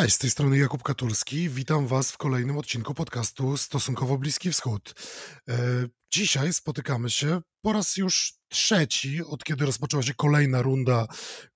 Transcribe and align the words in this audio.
Cześć, 0.00 0.14
z 0.14 0.18
tej 0.18 0.30
strony 0.30 0.58
Jakub 0.58 0.82
Katulski. 0.82 1.48
Witam 1.48 1.86
Was 1.86 2.12
w 2.12 2.16
kolejnym 2.16 2.58
odcinku 2.58 2.94
podcastu 2.94 3.56
Stosunkowo 3.56 4.18
Bliski 4.18 4.52
Wschód. 4.52 4.94
Dzisiaj 6.10 6.52
spotykamy 6.52 7.10
się 7.10 7.40
po 7.62 7.72
raz 7.72 7.96
już 7.96 8.34
trzeci, 8.48 9.24
od 9.24 9.44
kiedy 9.44 9.66
rozpoczęła 9.66 10.02
się 10.02 10.14
kolejna 10.14 10.62
runda 10.62 11.06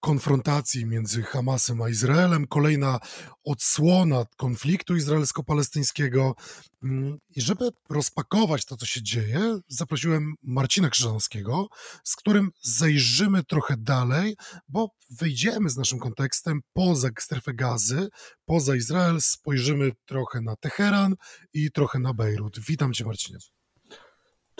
konfrontacji 0.00 0.86
między 0.86 1.22
Hamasem 1.22 1.82
a 1.82 1.88
Izraelem, 1.88 2.46
kolejna 2.46 2.98
odsłona 3.44 4.24
konfliktu 4.36 4.96
izraelsko-palestyńskiego. 4.96 6.34
Mm, 6.82 7.18
I 7.36 7.40
żeby 7.40 7.68
rozpakować 7.90 8.64
to, 8.64 8.76
co 8.76 8.86
się 8.86 9.02
dzieje, 9.02 9.60
zaprosiłem 9.68 10.34
Marcina 10.42 10.90
Krzyżanowskiego, 10.90 11.68
z 12.04 12.16
którym 12.16 12.50
zajrzymy 12.62 13.44
trochę 13.44 13.74
dalej, 13.78 14.36
bo 14.68 14.90
wyjdziemy 15.10 15.70
z 15.70 15.76
naszym 15.76 15.98
kontekstem 15.98 16.60
poza 16.72 17.08
strefę 17.18 17.54
gazy, 17.54 18.08
poza 18.44 18.76
Izrael, 18.76 19.20
spojrzymy 19.20 19.92
trochę 20.06 20.40
na 20.40 20.56
Teheran 20.56 21.14
i 21.52 21.70
trochę 21.70 21.98
na 21.98 22.14
Bejrut. 22.14 22.60
Witam 22.60 22.92
Cię, 22.92 23.04
Marcinie. 23.04 23.38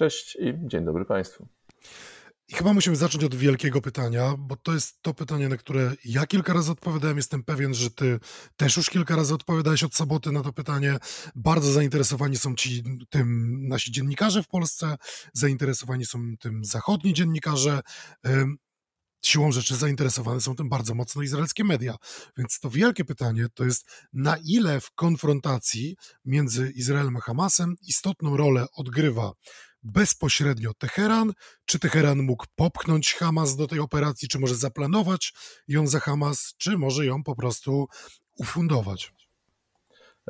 Cześć 0.00 0.36
i 0.40 0.68
dzień 0.68 0.84
dobry 0.84 1.04
Państwu. 1.04 1.48
I 2.48 2.54
chyba 2.54 2.72
musimy 2.72 2.96
zacząć 2.96 3.24
od 3.24 3.34
wielkiego 3.34 3.80
pytania, 3.80 4.34
bo 4.38 4.56
to 4.56 4.74
jest 4.74 5.02
to 5.02 5.14
pytanie, 5.14 5.48
na 5.48 5.56
które 5.56 5.92
ja 6.04 6.26
kilka 6.26 6.52
razy 6.52 6.72
odpowiadałem. 6.72 7.16
Jestem 7.16 7.44
pewien, 7.44 7.74
że 7.74 7.90
ty 7.90 8.20
też 8.56 8.76
już 8.76 8.90
kilka 8.90 9.16
razy 9.16 9.34
odpowiadałeś 9.34 9.84
od 9.84 9.94
soboty 9.94 10.32
na 10.32 10.42
to 10.42 10.52
pytanie. 10.52 10.98
Bardzo 11.34 11.72
zainteresowani 11.72 12.36
są 12.36 12.54
ci 12.54 12.82
tym 13.10 13.58
nasi 13.68 13.92
dziennikarze 13.92 14.42
w 14.42 14.48
Polsce, 14.48 14.96
zainteresowani 15.32 16.06
są 16.06 16.18
tym 16.40 16.64
zachodni 16.64 17.14
dziennikarze. 17.14 17.80
Siłą 19.24 19.52
rzeczy 19.52 19.76
zainteresowane 19.76 20.40
są 20.40 20.56
tym 20.56 20.68
bardzo 20.68 20.94
mocno 20.94 21.22
izraelskie 21.22 21.64
media. 21.64 21.96
Więc 22.36 22.60
to 22.60 22.70
wielkie 22.70 23.04
pytanie 23.04 23.46
to 23.54 23.64
jest, 23.64 23.86
na 24.12 24.36
ile 24.44 24.80
w 24.80 24.90
konfrontacji 24.90 25.96
między 26.24 26.70
Izraelem 26.70 27.16
a 27.16 27.20
Hamasem 27.20 27.74
istotną 27.82 28.36
rolę 28.36 28.66
odgrywa 28.76 29.32
bezpośrednio 29.82 30.74
Teheran? 30.74 31.32
Czy 31.64 31.78
Teheran 31.78 32.22
mógł 32.22 32.44
popchnąć 32.56 33.14
Hamas 33.14 33.56
do 33.56 33.66
tej 33.66 33.80
operacji, 33.80 34.28
czy 34.28 34.38
może 34.38 34.54
zaplanować 34.54 35.32
ją 35.68 35.86
za 35.86 36.00
Hamas, 36.00 36.54
czy 36.58 36.78
może 36.78 37.06
ją 37.06 37.22
po 37.22 37.36
prostu 37.36 37.88
ufundować? 38.38 39.12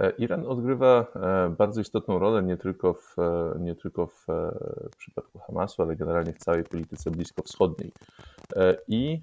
E, 0.00 0.12
Iran 0.18 0.46
odgrywa 0.46 1.06
e, 1.16 1.50
bardzo 1.58 1.80
istotną 1.80 2.18
rolę 2.18 2.42
nie 2.42 2.56
tylko 2.56 2.94
w, 2.94 3.18
e, 3.18 3.54
nie 3.58 3.74
tylko 3.74 4.06
w, 4.06 4.26
przypadku 4.96 5.38
Hamasu, 5.38 5.82
ale 5.82 5.96
generalnie 5.96 6.32
w 6.32 6.38
całej 6.38 6.64
polityce 6.64 7.10
bliskowschodniej. 7.10 7.92
I, 8.88 9.20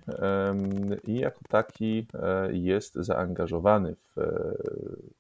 I 1.08 1.20
jako 1.20 1.40
taki 1.50 2.08
jest 2.52 2.96
zaangażowany 2.96 3.96
w 3.96 4.16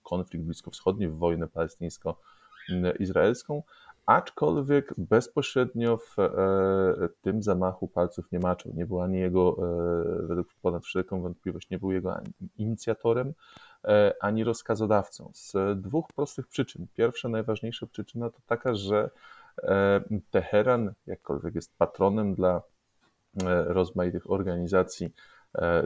konflikt 0.03 0.45
bliskowschodni, 0.45 1.07
w 1.07 1.17
wojnę 1.17 1.47
palestyńsko-izraelską, 1.47 3.63
aczkolwiek 4.07 4.93
bezpośrednio 4.97 5.97
w 5.97 6.19
e, 6.19 7.09
tym 7.21 7.43
zamachu 7.43 7.87
palców 7.87 8.31
nie 8.31 8.39
maczył. 8.39 8.73
Nie 8.75 8.85
był 8.85 9.01
ani 9.01 9.19
jego, 9.19 9.57
e, 9.59 10.27
według 10.27 10.47
ponad 10.61 10.83
wszelką 10.83 11.21
wątpliwość, 11.21 11.69
nie 11.69 11.79
był 11.79 11.91
jego 11.91 12.17
inicjatorem, 12.57 13.33
e, 13.83 14.13
ani 14.21 14.43
rozkazodawcą. 14.43 15.31
Z 15.33 15.81
dwóch 15.81 16.07
prostych 16.15 16.47
przyczyn. 16.47 16.87
Pierwsza, 16.93 17.29
najważniejsza 17.29 17.87
przyczyna 17.87 18.29
to 18.29 18.39
taka, 18.47 18.75
że 18.75 19.09
Teheran, 20.31 20.93
jakkolwiek 21.07 21.55
jest 21.55 21.77
patronem 21.77 22.35
dla 22.35 22.61
rozmaitych 23.65 24.31
organizacji 24.31 25.13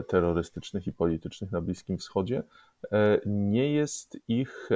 terrorystycznych 0.08 0.86
i 0.86 0.92
politycznych 0.92 1.52
na 1.52 1.60
Bliskim 1.60 1.98
Wschodzie, 1.98 2.42
nie 3.26 3.72
jest 3.72 4.18
ich, 4.28 4.68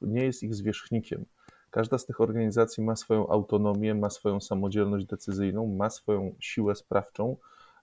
nie 0.00 0.24
jest 0.24 0.42
ich 0.42 0.54
zwierzchnikiem. 0.54 1.24
Każda 1.72 1.98
z 1.98 2.06
tych 2.06 2.20
organizacji 2.20 2.82
ma 2.82 2.96
swoją 2.96 3.28
autonomię, 3.28 3.94
ma 3.94 4.10
swoją 4.10 4.40
samodzielność 4.40 5.06
decyzyjną, 5.06 5.66
ma 5.66 5.90
swoją 5.90 6.34
siłę 6.40 6.74
sprawczą 6.74 7.36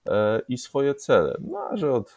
e, 0.08 0.42
i 0.48 0.58
swoje 0.58 0.94
cele. 0.94 1.36
No 1.40 1.58
a 1.58 1.76
że 1.76 1.92
od 1.92 2.14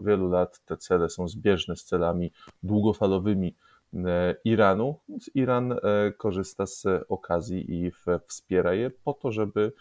wielu 0.00 0.28
lat 0.28 0.60
te 0.64 0.76
cele 0.76 1.10
są 1.10 1.28
zbieżne 1.28 1.76
z 1.76 1.84
celami 1.84 2.32
długofalowymi 2.62 3.56
e, 3.94 4.34
Iranu, 4.44 4.94
więc 5.08 5.30
Iran 5.34 5.72
e, 5.72 5.78
korzysta 6.16 6.66
z 6.66 6.86
okazji 7.08 7.74
i 7.74 7.92
wspiera 8.28 8.74
je 8.74 8.90
po 8.90 9.12
to, 9.12 9.32
żeby 9.32 9.72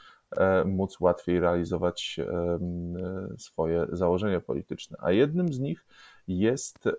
móc 0.66 1.00
łatwiej 1.00 1.40
realizować 1.40 2.20
swoje 3.38 3.88
założenia 3.92 4.42
polityczne. 4.42 4.98
A 5.02 5.12
jednym 5.12 5.54
z 5.54 5.60
nich 5.60 5.86
jest 6.28 6.90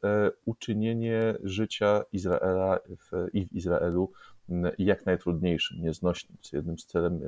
uczynienie 0.45 1.35
życia 1.43 2.05
Izraela 2.13 2.79
i 3.33 3.47
w 3.47 3.53
Izraelu 3.53 4.13
jak 4.79 5.07
najtrudniejszym, 5.07 5.83
nieznośnym. 5.83 6.39
Jednym 6.53 6.79
z, 6.79 6.87
celem, 6.87 7.21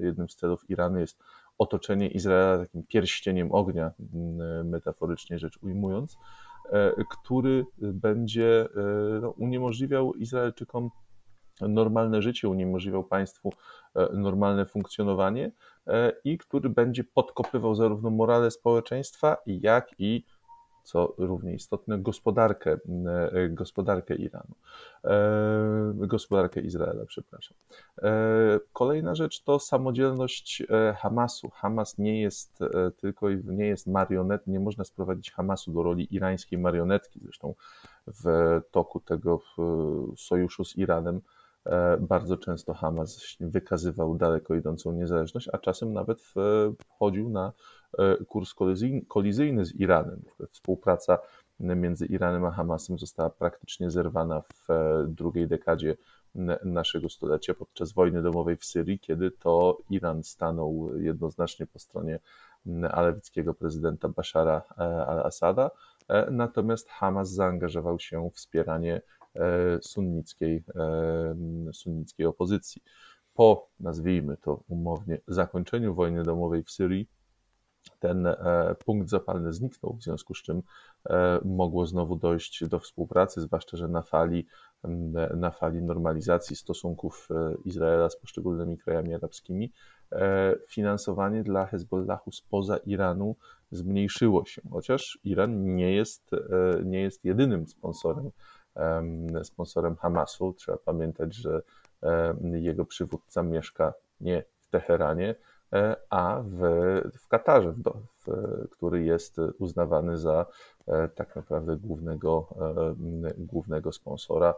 e, 0.00 0.04
jednym 0.04 0.28
z 0.28 0.36
celów 0.36 0.70
Iranu 0.70 0.98
jest 0.98 1.18
otoczenie 1.58 2.08
Izraela 2.08 2.58
takim 2.58 2.82
pierścieniem 2.82 3.52
ognia, 3.52 3.90
metaforycznie 4.64 5.38
rzecz 5.38 5.58
ujmując, 5.62 6.16
e, 6.72 6.92
który 7.10 7.64
będzie 7.80 8.60
e, 8.60 9.20
no, 9.22 9.30
uniemożliwiał 9.30 10.14
Izraelczykom 10.14 10.90
normalne 11.60 12.22
życie, 12.22 12.48
uniemożliwiał 12.48 13.04
państwu 13.04 13.52
normalne 14.12 14.66
funkcjonowanie 14.66 15.52
i 16.24 16.38
który 16.38 16.70
będzie 16.70 17.04
podkopywał 17.04 17.74
zarówno 17.74 18.10
morale 18.10 18.50
społeczeństwa, 18.50 19.36
jak 19.46 19.88
i 19.98 20.24
co 20.82 21.14
równie 21.18 21.54
istotne, 21.54 21.98
gospodarkę, 21.98 22.78
e, 23.32 23.48
gospodarkę 23.48 24.14
Iranu, 24.14 24.54
e, 25.04 25.10
gospodarkę 25.94 26.60
Izraela, 26.60 27.04
przepraszam. 27.06 27.56
E, 28.02 28.10
kolejna 28.72 29.14
rzecz 29.14 29.42
to 29.42 29.58
samodzielność 29.58 30.62
Hamasu. 30.96 31.50
Hamas 31.50 31.98
nie 31.98 32.20
jest 32.20 32.58
tylko 32.96 33.30
nie 33.30 33.66
jest 33.66 33.86
marionet, 33.86 34.46
nie 34.46 34.60
można 34.60 34.84
sprowadzić 34.84 35.30
Hamasu 35.30 35.72
do 35.72 35.82
roli 35.82 36.14
irańskiej 36.14 36.58
marionetki. 36.58 37.20
Zresztą 37.22 37.54
w 38.06 38.24
toku 38.70 39.00
tego 39.00 39.40
sojuszu 40.16 40.64
z 40.64 40.76
Iranem 40.76 41.20
bardzo 42.00 42.36
często 42.36 42.74
Hamas 42.74 43.36
wykazywał 43.40 44.16
daleko 44.16 44.54
idącą 44.54 44.92
niezależność, 44.92 45.48
a 45.52 45.58
czasem 45.58 45.92
nawet 45.92 46.20
wchodził 46.78 47.28
na 47.28 47.52
kurs 48.28 48.54
kolizyjny 49.08 49.64
z 49.64 49.74
Iranem. 49.74 50.22
Współpraca 50.50 51.18
między 51.60 52.06
Iranem 52.06 52.44
a 52.44 52.50
Hamasem 52.50 52.98
została 52.98 53.30
praktycznie 53.30 53.90
zerwana 53.90 54.40
w 54.40 54.70
e, 54.70 55.06
drugiej 55.08 55.48
dekadzie 55.48 55.96
naszego 56.64 57.08
stulecia 57.08 57.54
podczas 57.54 57.92
wojny 57.92 58.22
domowej 58.22 58.56
w 58.56 58.64
Syrii, 58.64 58.98
kiedy 58.98 59.30
to 59.30 59.78
Iran 59.90 60.22
stanął 60.22 60.90
jednoznacznie 60.98 61.66
po 61.66 61.78
stronie 61.78 62.18
alewickiego 62.90 63.54
prezydenta 63.54 64.08
Bashara 64.08 64.62
e, 64.78 65.06
al-Assada, 65.06 65.70
natomiast 66.30 66.88
Hamas 66.88 67.30
zaangażował 67.30 67.98
się 67.98 68.30
w 68.30 68.34
wspieranie 68.34 69.00
sunnickiej, 69.80 70.64
sunnickiej 71.72 72.26
opozycji. 72.26 72.82
Po, 73.34 73.68
nazwijmy 73.80 74.36
to 74.36 74.62
umownie, 74.68 75.18
zakończeniu 75.28 75.94
wojny 75.94 76.22
domowej 76.22 76.64
w 76.64 76.70
Syrii, 76.70 77.08
ten 78.00 78.26
e, 78.26 78.74
punkt 78.84 79.08
zapalny 79.08 79.52
zniknął, 79.52 79.94
w 79.94 80.02
związku 80.02 80.34
z 80.34 80.42
czym 80.42 80.62
e, 81.10 81.40
mogło 81.44 81.86
znowu 81.86 82.16
dojść 82.16 82.64
do 82.68 82.78
współpracy, 82.78 83.40
zwłaszcza, 83.40 83.76
że 83.76 83.88
na 83.88 84.02
fali, 84.02 84.46
na 85.36 85.50
fali 85.50 85.82
normalizacji 85.82 86.56
stosunków 86.56 87.28
e, 87.30 87.54
Izraela 87.64 88.10
z 88.10 88.16
poszczególnymi 88.16 88.78
krajami 88.78 89.14
arabskimi, 89.14 89.72
finansowanie 90.68 91.42
dla 91.42 91.66
Hezbollahu 91.66 92.32
spoza 92.32 92.76
Iranu 92.76 93.36
zmniejszyło 93.70 94.44
się, 94.44 94.62
chociaż 94.70 95.18
Iran 95.24 95.76
nie 95.76 95.94
jest, 95.94 96.30
nie 96.84 97.00
jest 97.00 97.24
jedynym 97.24 97.66
sponsorem, 97.66 98.30
sponsorem 99.42 99.96
Hamasu. 99.96 100.52
Trzeba 100.52 100.78
pamiętać, 100.78 101.34
że 101.34 101.62
jego 102.52 102.84
przywódca 102.84 103.42
mieszka 103.42 103.94
nie 104.20 104.44
w 104.60 104.66
Teheranie, 104.66 105.34
a 106.10 106.42
w, 106.44 106.60
w 107.22 107.28
Katarze, 107.28 107.72
w, 107.72 107.82
w, 108.26 108.68
który 108.70 109.04
jest 109.04 109.36
uznawany 109.58 110.18
za 110.18 110.46
e, 110.86 111.08
tak 111.08 111.36
naprawdę 111.36 111.76
głównego, 111.76 112.54
e, 112.60 113.34
głównego 113.38 113.92
sponsora 113.92 114.54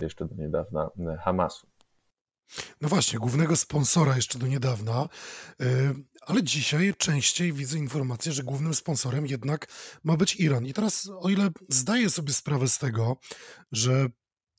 jeszcze 0.00 0.24
do 0.24 0.34
niedawna 0.34 0.90
Hamasu. 1.20 1.66
No 2.80 2.88
właśnie, 2.88 3.18
głównego 3.18 3.56
sponsora 3.56 4.16
jeszcze 4.16 4.38
do 4.38 4.46
niedawna, 4.46 5.08
ale 6.26 6.42
dzisiaj 6.42 6.94
częściej 6.98 7.52
widzę 7.52 7.78
informację, 7.78 8.32
że 8.32 8.42
głównym 8.42 8.74
sponsorem 8.74 9.26
jednak 9.26 9.66
ma 10.04 10.16
być 10.16 10.40
Iran. 10.40 10.66
I 10.66 10.72
teraz, 10.72 11.10
o 11.18 11.28
ile 11.28 11.50
zdaję 11.68 12.10
sobie 12.10 12.32
sprawę 12.32 12.68
z 12.68 12.78
tego, 12.78 13.16
że 13.72 14.06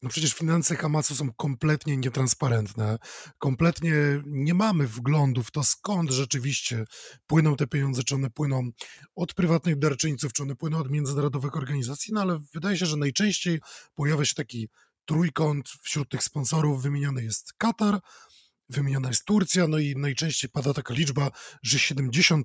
no 0.01 0.09
przecież 0.09 0.33
finanse 0.33 0.75
Hamasu 0.75 1.15
są 1.15 1.33
kompletnie 1.33 1.97
nietransparentne. 1.97 2.97
Kompletnie 3.37 3.93
nie 4.25 4.53
mamy 4.53 4.87
wglądu 4.87 5.43
w 5.43 5.51
to, 5.51 5.63
skąd 5.63 6.11
rzeczywiście 6.11 6.85
płyną 7.27 7.55
te 7.55 7.67
pieniądze, 7.67 8.03
czy 8.03 8.15
one 8.15 8.29
płyną 8.29 8.69
od 9.15 9.33
prywatnych 9.33 9.79
darczyńców, 9.79 10.33
czy 10.33 10.43
one 10.43 10.55
płyną 10.55 10.77
od 10.77 10.91
międzynarodowych 10.91 11.55
organizacji, 11.55 12.13
no 12.13 12.21
ale 12.21 12.39
wydaje 12.53 12.77
się, 12.77 12.85
że 12.85 12.97
najczęściej 12.97 13.59
pojawia 13.95 14.25
się 14.25 14.35
taki 14.35 14.69
trójkąt 15.05 15.69
wśród 15.69 16.09
tych 16.09 16.23
sponsorów. 16.23 16.83
Wymieniony 16.83 17.23
jest 17.23 17.53
Katar, 17.57 17.99
wymieniona 18.69 19.07
jest 19.07 19.25
Turcja, 19.25 19.67
no 19.67 19.77
i 19.77 19.95
najczęściej 19.95 20.49
pada 20.49 20.73
taka 20.73 20.93
liczba, 20.93 21.31
że 21.63 21.77
70%, 21.77 22.41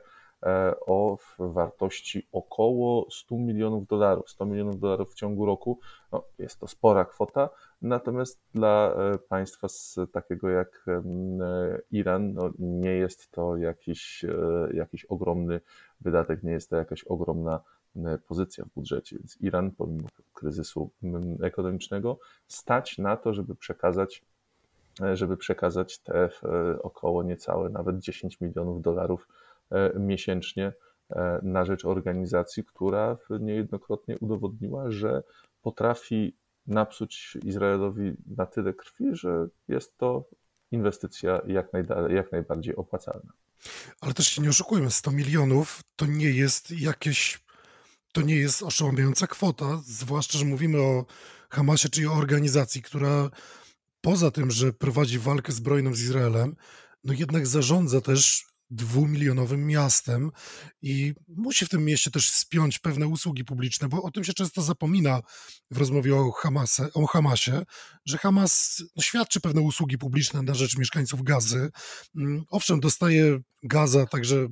o 0.87 1.17
wartości 1.39 2.27
około 2.31 3.07
100 3.11 3.37
milionów 3.37 3.87
dolarów. 3.87 4.29
100 4.29 4.45
milionów 4.45 4.79
dolarów 4.79 5.11
w 5.11 5.15
ciągu 5.15 5.45
roku 5.45 5.79
no, 6.11 6.23
jest 6.39 6.59
to 6.59 6.67
spora 6.67 7.05
kwota, 7.05 7.49
natomiast 7.81 8.39
dla 8.53 8.95
państwa 9.29 9.67
z 9.67 9.99
takiego 10.11 10.49
jak 10.49 10.85
Iran 11.91 12.33
no, 12.33 12.49
nie 12.59 12.91
jest 12.91 13.31
to 13.31 13.57
jakiś, 13.57 14.25
jakiś 14.73 15.05
ogromny 15.05 15.61
wydatek, 16.01 16.43
nie 16.43 16.51
jest 16.51 16.69
to 16.69 16.75
jakaś 16.75 17.03
ogromna 17.03 17.59
E, 17.95 18.17
pozycja 18.17 18.65
w 18.65 18.69
budżecie, 18.69 19.17
więc 19.17 19.37
Iran 19.41 19.71
pomimo 19.71 20.07
kryzysu 20.33 20.89
ekonomicznego 21.41 22.19
stać 22.47 22.97
na 22.97 23.17
to, 23.17 23.33
żeby 23.33 23.55
przekazać 23.55 24.25
e, 25.01 25.17
żeby 25.17 25.37
przekazać 25.37 25.99
te 25.99 26.23
e, 26.23 26.29
około 26.81 27.23
niecałe 27.23 27.69
nawet 27.69 27.99
10 27.99 28.41
milionów 28.41 28.81
dolarów 28.81 29.27
miesięcznie 29.99 30.73
na 31.43 31.65
rzecz 31.65 31.85
organizacji, 31.85 32.63
która 32.63 33.17
niejednokrotnie 33.39 34.17
udowodniła, 34.19 34.91
że 34.91 35.23
potrafi 35.61 36.37
napsuć 36.67 37.37
Izraelowi 37.45 38.13
na 38.37 38.45
tyle 38.45 38.73
krwi, 38.73 39.05
że 39.11 39.47
jest 39.67 39.97
to 39.97 40.29
inwestycja 40.71 41.41
jak, 41.47 41.67
jak 42.09 42.31
najbardziej 42.31 42.75
opłacalna. 42.75 43.33
Ale 44.01 44.13
też 44.13 44.27
się 44.27 44.41
nie 44.41 44.49
oszukujmy, 44.49 44.91
100 44.91 45.11
milionów 45.11 45.81
to 45.95 46.05
nie 46.05 46.29
jest 46.29 46.71
jakieś 46.71 47.43
to 48.13 48.21
nie 48.21 48.35
jest 48.35 48.63
oszałamiająca 48.63 49.27
kwota, 49.27 49.81
zwłaszcza, 49.85 50.37
że 50.37 50.45
mówimy 50.45 50.81
o 50.81 51.05
Hamasie, 51.49 51.89
czyli 51.89 52.07
o 52.07 52.13
organizacji, 52.13 52.81
która 52.81 53.29
poza 54.01 54.31
tym, 54.31 54.51
że 54.51 54.73
prowadzi 54.73 55.19
walkę 55.19 55.51
zbrojną 55.51 55.93
z 55.93 56.01
Izraelem, 56.01 56.55
no 57.03 57.13
jednak 57.13 57.47
zarządza 57.47 58.01
też 58.01 58.52
dwumilionowym 58.69 59.67
miastem 59.67 60.31
i 60.81 61.13
musi 61.27 61.65
w 61.65 61.69
tym 61.69 61.85
mieście 61.85 62.11
też 62.11 62.31
spiąć 62.31 62.79
pewne 62.79 63.07
usługi 63.07 63.45
publiczne, 63.45 63.89
bo 63.89 64.03
o 64.03 64.11
tym 64.11 64.23
się 64.23 64.33
często 64.33 64.61
zapomina 64.61 65.21
w 65.71 65.77
rozmowie 65.77 66.15
o, 66.15 66.31
Hamase, 66.31 66.93
o 66.93 67.07
Hamasie, 67.07 67.63
że 68.05 68.17
Hamas 68.17 68.83
no, 68.95 69.03
świadczy 69.03 69.41
pewne 69.41 69.61
usługi 69.61 69.97
publiczne 69.97 70.41
na 70.41 70.53
rzecz 70.53 70.77
mieszkańców 70.77 71.23
Gazy. 71.23 71.69
Mm, 72.15 72.43
owszem, 72.49 72.79
dostaje 72.79 73.39
Gaza 73.63 74.05
także 74.05 74.47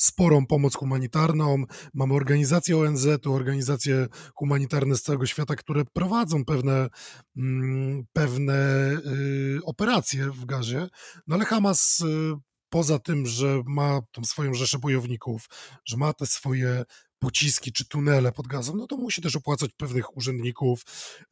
sporą 0.00 0.46
pomoc 0.46 0.74
humanitarną. 0.74 1.64
Mamy 1.94 2.14
organizacje 2.14 2.78
ONZ-u, 2.78 3.32
organizacje 3.32 4.06
humanitarne 4.34 4.96
z 4.96 5.02
całego 5.02 5.26
świata, 5.26 5.56
które 5.56 5.84
prowadzą 5.84 6.44
pewne, 6.44 6.88
mm, 7.36 8.04
pewne 8.12 8.90
y, 8.92 9.58
operacje 9.64 10.30
w 10.30 10.44
gazie. 10.44 10.88
No 11.26 11.36
ale 11.36 11.44
Hamas 11.44 12.00
y, 12.00 12.49
poza 12.70 12.98
tym, 12.98 13.26
że 13.26 13.62
ma 13.66 14.00
tą 14.12 14.24
swoją 14.24 14.54
rzeszę 14.54 14.78
bojowników, 14.78 15.48
że 15.84 15.96
ma 15.96 16.12
te 16.12 16.26
swoje 16.26 16.84
pociski 17.18 17.72
czy 17.72 17.88
tunele 17.88 18.32
pod 18.32 18.46
gazem, 18.46 18.76
no 18.76 18.86
to 18.86 18.96
musi 18.96 19.22
też 19.22 19.36
opłacać 19.36 19.70
pewnych 19.76 20.16
urzędników, 20.16 20.82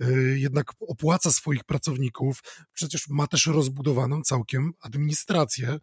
y, 0.03 0.39
jednak 0.39 0.73
opłaca 0.81 1.33
swoich 1.33 1.65
pracowników, 1.65 2.43
przecież 2.73 3.09
ma 3.09 3.27
też 3.27 3.47
rozbudowaną 3.47 4.23
całkiem 4.23 4.73
administrację, 4.81 5.79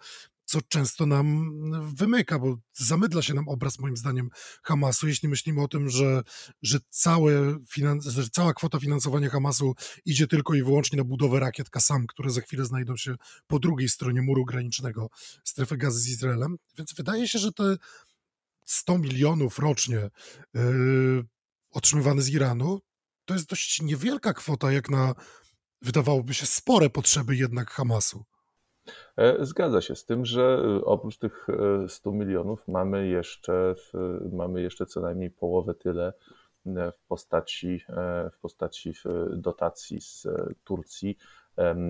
co 0.46 0.60
często 0.62 1.06
nam 1.06 1.52
wymyka, 1.96 2.40
bo 2.40 2.58
zamydla 2.74 3.22
się 3.22 3.34
nam 3.34 3.48
obraz, 3.48 3.80
moim 3.80 3.98
zdaniem, 3.98 4.30
Hamasu, 4.64 5.08
jeśli 5.08 5.30
myślimy 5.30 5.62
o 5.62 5.68
tym, 5.68 5.90
że, 5.90 6.24
że, 6.62 6.80
całe 6.90 7.58
że 8.00 8.30
cała 8.30 8.54
kwota 8.54 8.80
finansowania 8.80 9.30
Hamasu 9.30 9.76
idzie 10.06 10.28
tylko 10.28 10.54
i 10.54 10.64
wyłącznie 10.64 10.98
na 10.98 11.04
budowę 11.04 11.40
rakiet 11.40 11.70
Kasam, 11.70 12.08
które 12.08 12.30
za 12.30 12.42
chwilę 12.42 12.66
znajdą 12.66 12.98
się 12.98 13.16
po 13.48 13.60
drugiej 13.60 13.90
stronie 13.90 14.22
muru 14.22 14.46
granicznego 14.46 15.10
strefy 15.44 15.78
gazy 15.78 16.00
z 16.00 16.08
Izraelem. 16.08 16.58
Więc 16.78 16.94
wydaje 16.94 17.28
się, 17.28 17.40
że 17.40 17.52
te 17.52 17.78
100 18.66 18.98
milionów 18.98 19.60
rocznie 19.60 20.10
yy, 20.54 21.26
otrzymywane 21.72 22.22
z 22.22 22.30
Iranu 22.30 22.80
to 23.26 23.34
jest 23.34 23.50
dość 23.50 23.82
niewielka 23.82 24.34
kwota, 24.34 24.72
jak 24.72 24.90
na 24.90 25.14
wydawałoby 25.82 26.34
się 26.34 26.46
spore 26.46 26.90
potrzeby 26.90 27.36
jednak 27.36 27.72
Hamasu. 27.72 28.26
E, 29.18 29.46
zgadza 29.46 29.82
się 29.82 29.96
z 29.96 30.06
tym, 30.06 30.26
że 30.26 30.64
e, 30.66 30.86
oprócz 30.86 31.18
tych 31.18 31.48
100 31.88 32.10
e, 32.10 32.14
milionów 32.14 32.68
mamy 32.68 33.08
jeszcze, 33.08 33.76
mamy 34.32 34.62
jeszcze 34.62 34.86
co 34.86 35.02
najmniej 35.02 35.32
połowę 35.32 35.74
tyle 35.74 36.14
w 36.66 37.08
postaci, 37.08 37.82
w 38.32 38.40
postaci 38.40 38.94
dotacji 39.30 40.02
z 40.02 40.28
Turcji 40.64 41.18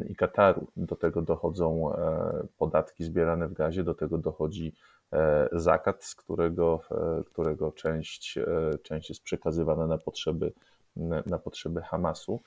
i 0.09 0.15
Kataru. 0.15 0.67
Do 0.77 0.95
tego 0.95 1.21
dochodzą 1.21 1.93
podatki 2.57 3.03
zbierane 3.03 3.47
w 3.47 3.53
gazie, 3.53 3.83
do 3.83 3.93
tego 3.93 4.17
dochodzi 4.17 4.73
zakat, 5.51 6.03
z 6.03 6.15
którego, 6.15 6.79
którego 7.25 7.71
część, 7.71 8.39
część 8.83 9.09
jest 9.09 9.23
przekazywana 9.23 9.87
na 9.87 9.97
potrzeby 9.97 10.53
na 11.25 11.39
potrzeby 11.39 11.81
Hamasu. 11.81 12.41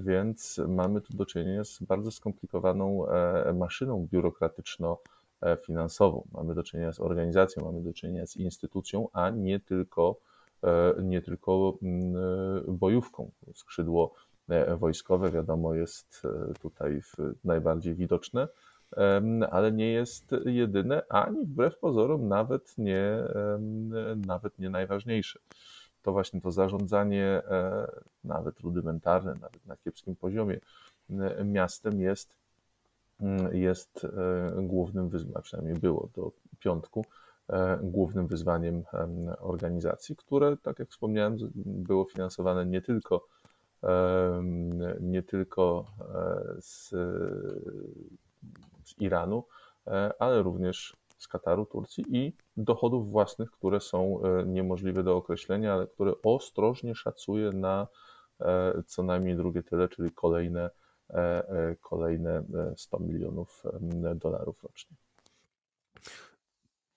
Więc 0.00 0.60
mamy 0.68 1.00
tu 1.00 1.16
do 1.16 1.26
czynienia 1.26 1.64
z 1.64 1.82
bardzo 1.82 2.10
skomplikowaną 2.10 3.06
maszyną 3.54 4.08
biurokratyczno-finansową. 4.12 6.22
Mamy 6.32 6.54
do 6.54 6.62
czynienia 6.62 6.92
z 6.92 7.00
organizacją, 7.00 7.64
mamy 7.64 7.82
do 7.82 7.92
czynienia 7.92 8.26
z 8.26 8.36
instytucją, 8.36 9.08
a 9.12 9.30
nie 9.30 9.60
tylko, 9.60 10.16
nie 11.02 11.22
tylko 11.22 11.74
bojówką. 12.68 13.30
Skrzydło 13.54 14.14
wojskowe, 14.78 15.30
wiadomo, 15.30 15.74
jest 15.74 16.22
tutaj 16.60 17.00
najbardziej 17.44 17.94
widoczne 17.94 18.48
ale 19.50 19.72
nie 19.72 19.92
jest 19.92 20.34
jedyne, 20.44 21.02
ani 21.08 21.46
wbrew 21.46 21.78
pozorom 21.78 22.28
nawet 22.28 22.78
nie, 22.78 23.18
nawet 24.26 24.58
nie 24.58 24.70
najważniejsze. 24.70 25.38
To 26.02 26.12
właśnie 26.12 26.40
to 26.40 26.52
zarządzanie, 26.52 27.24
e, 27.26 27.86
nawet 28.24 28.60
rudymentarne, 28.60 29.34
nawet 29.34 29.66
na 29.66 29.76
kiepskim 29.76 30.16
poziomie, 30.16 30.60
miastem 31.44 32.00
jest, 32.00 32.34
jest 33.52 34.04
e, 34.04 34.62
głównym 34.62 35.08
wyzwaniem, 35.08 35.42
przynajmniej 35.42 35.76
było 35.78 36.08
do 36.14 36.32
piątku, 36.58 37.04
e, 37.48 37.78
głównym 37.82 38.26
wyzwaniem 38.26 38.82
organizacji, 39.40 40.16
które, 40.16 40.56
tak 40.56 40.78
jak 40.78 40.88
wspomniałem, 40.88 41.36
było 41.54 42.04
finansowane 42.04 42.66
nie 42.66 42.82
tylko 42.82 43.26
nie 45.00 45.22
tylko 45.22 45.86
z 46.58 46.94
z 48.84 49.00
Iranu, 49.00 49.44
e, 49.86 50.12
ale 50.18 50.42
również 50.42 50.96
z 51.22 51.28
Kataru, 51.28 51.66
Turcji 51.66 52.04
i 52.08 52.32
dochodów 52.56 53.10
własnych, 53.10 53.50
które 53.50 53.80
są 53.80 54.22
e, 54.22 54.46
niemożliwe 54.46 55.02
do 55.02 55.16
określenia, 55.16 55.74
ale 55.74 55.86
które 55.86 56.12
ostrożnie 56.24 56.94
szacuje 56.94 57.50
na 57.50 57.86
e, 58.40 58.82
co 58.86 59.02
najmniej 59.02 59.36
drugie 59.36 59.62
tyle, 59.62 59.88
czyli 59.88 60.10
kolejne, 60.10 60.70
kolejne 61.80 62.44
100 62.76 62.98
milionów 62.98 63.62
dolarów 64.16 64.62
rocznie. 64.62 64.96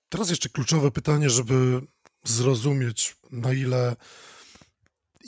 Teraz 0.09 0.29
jeszcze 0.29 0.49
kluczowe 0.49 0.91
pytanie, 0.91 1.29
żeby 1.29 1.81
zrozumieć, 2.23 3.17
na 3.31 3.53
ile 3.53 3.95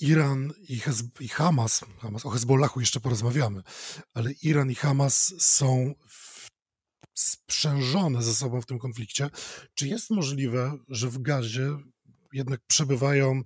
Iran 0.01 0.54
i, 0.70 0.80
Hez- 0.80 1.22
i 1.22 1.27
Hamas, 1.27 1.86
Hamas, 2.00 2.25
o 2.25 2.30
Hezbollahu 2.30 2.80
jeszcze 2.80 3.00
porozmawiamy, 3.00 3.63
ale 4.13 4.32
Iran 4.44 4.72
i 4.72 4.75
Hamas 4.75 5.34
są 5.39 5.94
sprzężone 7.17 8.24
ze 8.24 8.33
sobą 8.33 8.62
w 8.62 8.65
tym 8.65 8.79
konflikcie. 8.79 9.29
Czy 9.74 9.88
jest 9.88 10.09
możliwe, 10.09 10.77
że 10.88 11.09
w 11.09 11.21
gazie 11.21 11.77
jednak 12.33 12.59
przebywają 12.67 13.41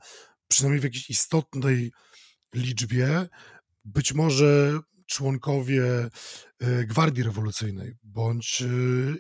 przynajmniej 0.47 0.81
w 0.81 0.83
jakiejś 0.83 1.09
istotnej 1.09 1.91
liczbie 2.55 3.27
być 3.85 4.13
może 4.13 4.79
członkowie 5.05 6.09
e, 6.59 6.85
Gwardii 6.85 7.23
Rewolucyjnej 7.23 7.97
bądź 8.03 8.61
e, 8.61 8.65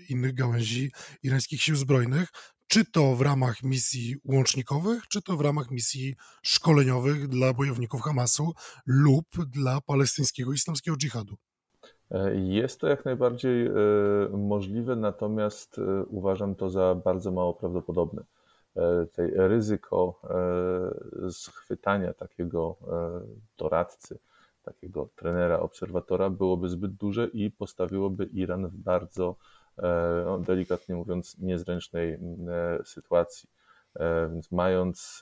innych 0.09 0.33
gałęzi 0.33 0.91
irańskich 1.23 1.63
sił 1.63 1.75
zbrojnych, 1.75 2.29
czy 2.67 2.85
to 2.85 3.15
w 3.15 3.21
ramach 3.21 3.63
misji 3.63 4.15
łącznikowych, 4.23 5.07
czy 5.07 5.21
to 5.21 5.37
w 5.37 5.41
ramach 5.41 5.71
misji 5.71 6.15
szkoleniowych 6.43 7.27
dla 7.27 7.53
bojowników 7.53 8.01
Hamasu 8.01 8.53
lub 8.85 9.45
dla 9.45 9.81
palestyńskiego 9.81 10.53
islamskiego 10.53 10.97
dżihadu. 10.97 11.37
Jest 12.33 12.79
to 12.79 12.87
jak 12.87 13.05
najbardziej 13.05 13.67
e, 13.67 13.71
możliwe, 14.37 14.95
natomiast 14.95 15.79
e, 15.79 16.05
uważam 16.05 16.55
to 16.55 16.69
za 16.69 16.95
bardzo 16.95 17.31
mało 17.31 17.53
prawdopodobne. 17.53 18.23
E, 18.75 19.07
ryzyko 19.47 20.21
schwytania 21.31 22.13
takiego 22.13 22.75
doradcy, 23.57 24.19
takiego 24.63 25.09
trenera, 25.15 25.59
obserwatora 25.59 26.29
byłoby 26.29 26.69
zbyt 26.69 26.91
duże 26.91 27.27
i 27.27 27.51
postawiłoby 27.51 28.25
Iran 28.25 28.67
w 28.67 28.75
bardzo, 28.77 29.35
no, 30.25 30.39
delikatnie 30.39 30.95
mówiąc, 30.95 31.37
niezręcznej 31.39 32.19
sytuacji. 32.85 33.49
Więc 34.33 34.51
mając, 34.51 35.19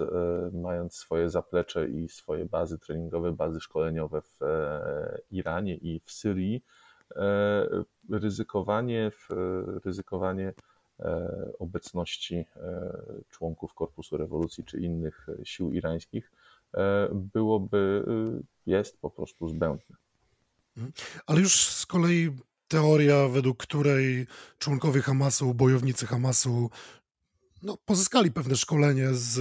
mając 0.53 0.95
swoje 0.95 1.29
zaplecze 1.29 1.89
i 1.89 2.09
swoje 2.09 2.45
bazy 2.45 2.79
treningowe, 2.79 3.31
bazy 3.31 3.59
szkoleniowe 3.59 4.21
w 4.21 4.39
Iranie 5.31 5.75
i 5.75 6.01
w 6.05 6.11
Syrii, 6.11 6.63
E, 7.15 7.67
ryzykowanie, 8.09 9.11
ryzykowanie 9.85 10.53
e, 10.99 11.51
obecności 11.59 12.35
e, 12.35 12.45
członków 13.29 13.73
Korpusu 13.73 14.17
Rewolucji 14.17 14.63
czy 14.63 14.79
innych 14.79 15.27
sił 15.43 15.71
irańskich 15.71 16.31
byłoby, 17.13 18.03
jest 18.65 19.01
po 19.01 19.09
prostu 19.09 19.47
zbędne. 19.47 19.95
Mhm. 20.77 20.93
Ale 21.27 21.39
już 21.39 21.67
z 21.67 21.85
kolei 21.85 22.29
teoria, 22.67 23.27
według 23.27 23.57
której 23.57 24.27
członkowie 24.57 25.01
Hamasu, 25.01 25.53
bojownicy 25.53 26.07
Hamasu 26.07 26.69
no, 27.63 27.77
pozyskali 27.85 28.31
pewne 28.31 28.55
szkolenie 28.55 29.07
z 29.11 29.39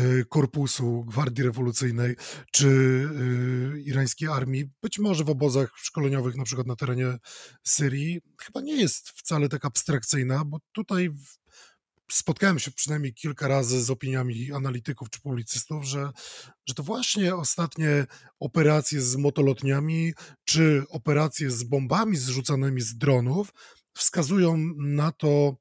Y, 0.00 0.24
korpusu 0.28 1.04
Gwardii 1.04 1.44
Rewolucyjnej 1.44 2.16
czy 2.52 2.68
y, 2.68 3.82
irańskiej 3.82 4.28
armii, 4.28 4.70
być 4.82 4.98
może 4.98 5.24
w 5.24 5.30
obozach 5.30 5.72
szkoleniowych, 5.76 6.36
na 6.36 6.44
przykład 6.44 6.66
na 6.66 6.76
terenie 6.76 7.18
Syrii, 7.64 8.20
chyba 8.40 8.60
nie 8.60 8.76
jest 8.76 9.08
wcale 9.08 9.48
tak 9.48 9.64
abstrakcyjna, 9.64 10.44
bo 10.44 10.58
tutaj 10.72 11.10
spotkałem 12.10 12.58
się 12.58 12.70
przynajmniej 12.70 13.14
kilka 13.14 13.48
razy 13.48 13.82
z 13.82 13.90
opiniami 13.90 14.52
analityków 14.52 15.10
czy 15.10 15.20
publicystów, 15.20 15.84
że, 15.84 16.10
że 16.66 16.74
to 16.74 16.82
właśnie 16.82 17.34
ostatnie 17.34 18.06
operacje 18.40 19.00
z 19.00 19.16
motolotniami 19.16 20.12
czy 20.44 20.84
operacje 20.88 21.50
z 21.50 21.62
bombami 21.62 22.16
zrzucanymi 22.16 22.80
z 22.80 22.96
dronów 22.96 23.52
wskazują 23.96 24.56
na 24.76 25.12
to, 25.12 25.56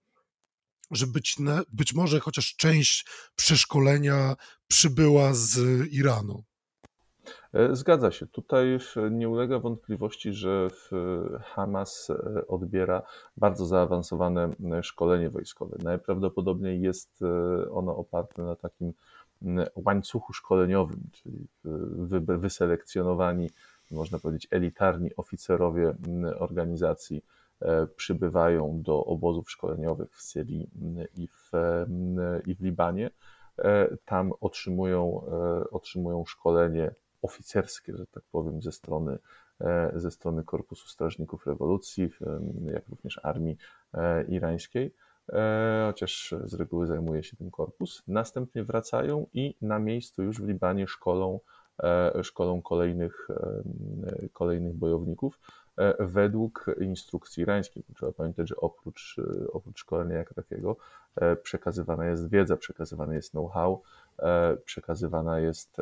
że 0.91 1.08
być, 1.08 1.36
być 1.74 1.94
może 1.94 2.20
chociaż 2.20 2.56
część 2.56 3.06
przeszkolenia 3.36 4.36
przybyła 4.67 5.34
z 5.34 5.60
Iranu. 5.91 6.44
E, 7.53 7.75
zgadza 7.75 8.12
się. 8.12 8.27
Tutaj 8.27 8.79
nie 9.12 9.29
ulega 9.29 9.60
wątpliwości, 9.60 10.34
że 10.34 10.67
Hamas 11.44 12.10
e, 12.10 12.48
odbiera 12.48 13.01
bardzo 13.38 13.65
zaawansowane 13.65 14.50
szkolenie 14.82 15.29
wojskowe. 15.29 15.77
Najprawdopodobniej 15.84 16.82
jest 16.82 17.22
e, 17.22 17.72
ono 17.72 17.96
oparte 17.96 18.44
na 18.44 18.56
takim 18.56 18.94
łańcuchu 19.75 20.34
szkoleniowym, 20.34 21.10
czyli 21.12 21.48
wyselekcjonowani, 22.20 23.50
można 23.91 24.20
powiedzieć, 24.20 24.48
elitarni 24.51 25.15
oficerowie 25.15 25.96
organizacji 26.39 27.17
E, 27.17 27.37
przybywają 27.95 28.81
do 28.81 29.05
obozów 29.05 29.51
szkoleniowych 29.51 30.15
w 30.15 30.21
Syrii 30.21 30.69
i 31.15 31.27
w, 31.27 31.51
i 32.45 32.55
w 32.55 32.61
Libanie. 32.61 33.09
E, 33.59 33.97
tam 34.05 34.33
otrzymują, 34.41 35.21
e, 35.31 35.69
otrzymują 35.69 36.25
szkolenie 36.25 36.91
oficerskie, 37.21 37.97
że 37.97 38.07
tak 38.07 38.23
powiem, 38.31 38.61
ze 38.61 38.71
strony, 38.71 39.17
ze 39.95 40.11
strony 40.11 40.43
Korpusu 40.43 40.87
Strażników 40.87 41.47
Rewolucji, 41.47 42.09
jak 42.73 42.87
również 42.89 43.19
armii 43.23 43.57
irańskiej, 44.27 44.93
chociaż 45.87 46.35
z 46.43 46.53
reguły 46.53 46.87
zajmuje 46.87 47.23
się 47.23 47.37
tym 47.37 47.51
korpus. 47.51 48.03
Następnie 48.07 48.63
wracają 48.63 49.27
i 49.33 49.55
na 49.61 49.79
miejscu 49.79 50.23
już 50.23 50.41
w 50.41 50.47
Libanie 50.47 50.87
szkolą, 50.87 51.39
szkolą 52.23 52.61
kolejnych, 52.61 53.27
kolejnych 54.33 54.73
bojowników. 54.73 55.39
E, 55.77 56.05
według 56.05 56.65
instrukcji 56.79 57.43
irańskiej. 57.43 57.84
Trzeba 57.96 58.12
pamiętać, 58.12 58.50
że 58.50 58.55
oprócz, 58.55 59.15
e, 59.19 59.51
oprócz 59.51 59.79
szkolenia 59.79 60.15
jako 60.15 60.34
takiego 60.34 60.77
e, 61.15 61.36
przekazywana 61.36 62.05
jest 62.05 62.29
wiedza, 62.29 62.57
przekazywane 62.57 63.15
jest 63.15 63.31
know-how, 63.31 63.81
przekazywana 64.65 65.39
jest 65.39 65.77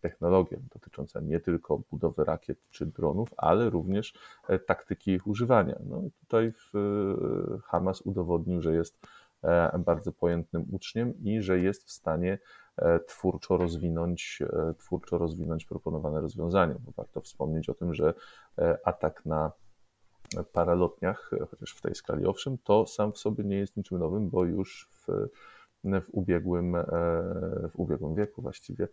technologia 0.00 0.58
dotycząca 0.74 1.20
nie 1.20 1.40
tylko 1.40 1.80
budowy 1.90 2.24
rakiet 2.24 2.58
czy 2.70 2.86
dronów, 2.86 3.28
ale 3.36 3.70
również 3.70 4.14
taktyki 4.66 5.10
ich 5.10 5.26
używania. 5.26 5.78
No 5.86 6.02
tutaj 6.20 6.52
Hamas 7.64 8.00
udowodnił, 8.00 8.60
że 8.60 8.74
jest 8.74 9.06
bardzo 9.78 10.12
pojętnym 10.12 10.66
uczniem 10.72 11.14
i 11.22 11.42
że 11.42 11.58
jest 11.58 11.84
w 11.84 11.90
stanie 11.90 12.38
twórczo 13.06 13.56
rozwinąć, 13.56 14.42
e, 14.42 14.74
twórczo 14.78 15.18
rozwinąć 15.18 15.64
proponowane 15.64 16.20
rozwiązania. 16.20 16.74
Bo 16.80 16.92
warto 16.96 17.20
wspomnieć 17.20 17.68
o 17.68 17.74
tym, 17.74 17.94
że 17.94 18.14
e, 18.58 18.78
atak 18.84 19.26
na 19.26 19.52
paralotniach, 20.52 21.30
chociaż 21.50 21.74
w 21.74 21.80
tej 21.80 21.94
skali 21.94 22.26
owszem, 22.26 22.58
to 22.58 22.86
sam 22.86 23.12
w 23.12 23.18
sobie 23.18 23.44
nie 23.44 23.56
jest 23.56 23.76
niczym 23.76 23.98
nowym, 23.98 24.30
bo 24.30 24.44
już 24.44 24.88
w, 24.90 25.06
w, 25.84 26.08
ubiegłym, 26.12 26.76
w 27.70 27.76
ubiegłym 27.76 28.14
wieku 28.14 28.42
właściwie 28.42 28.88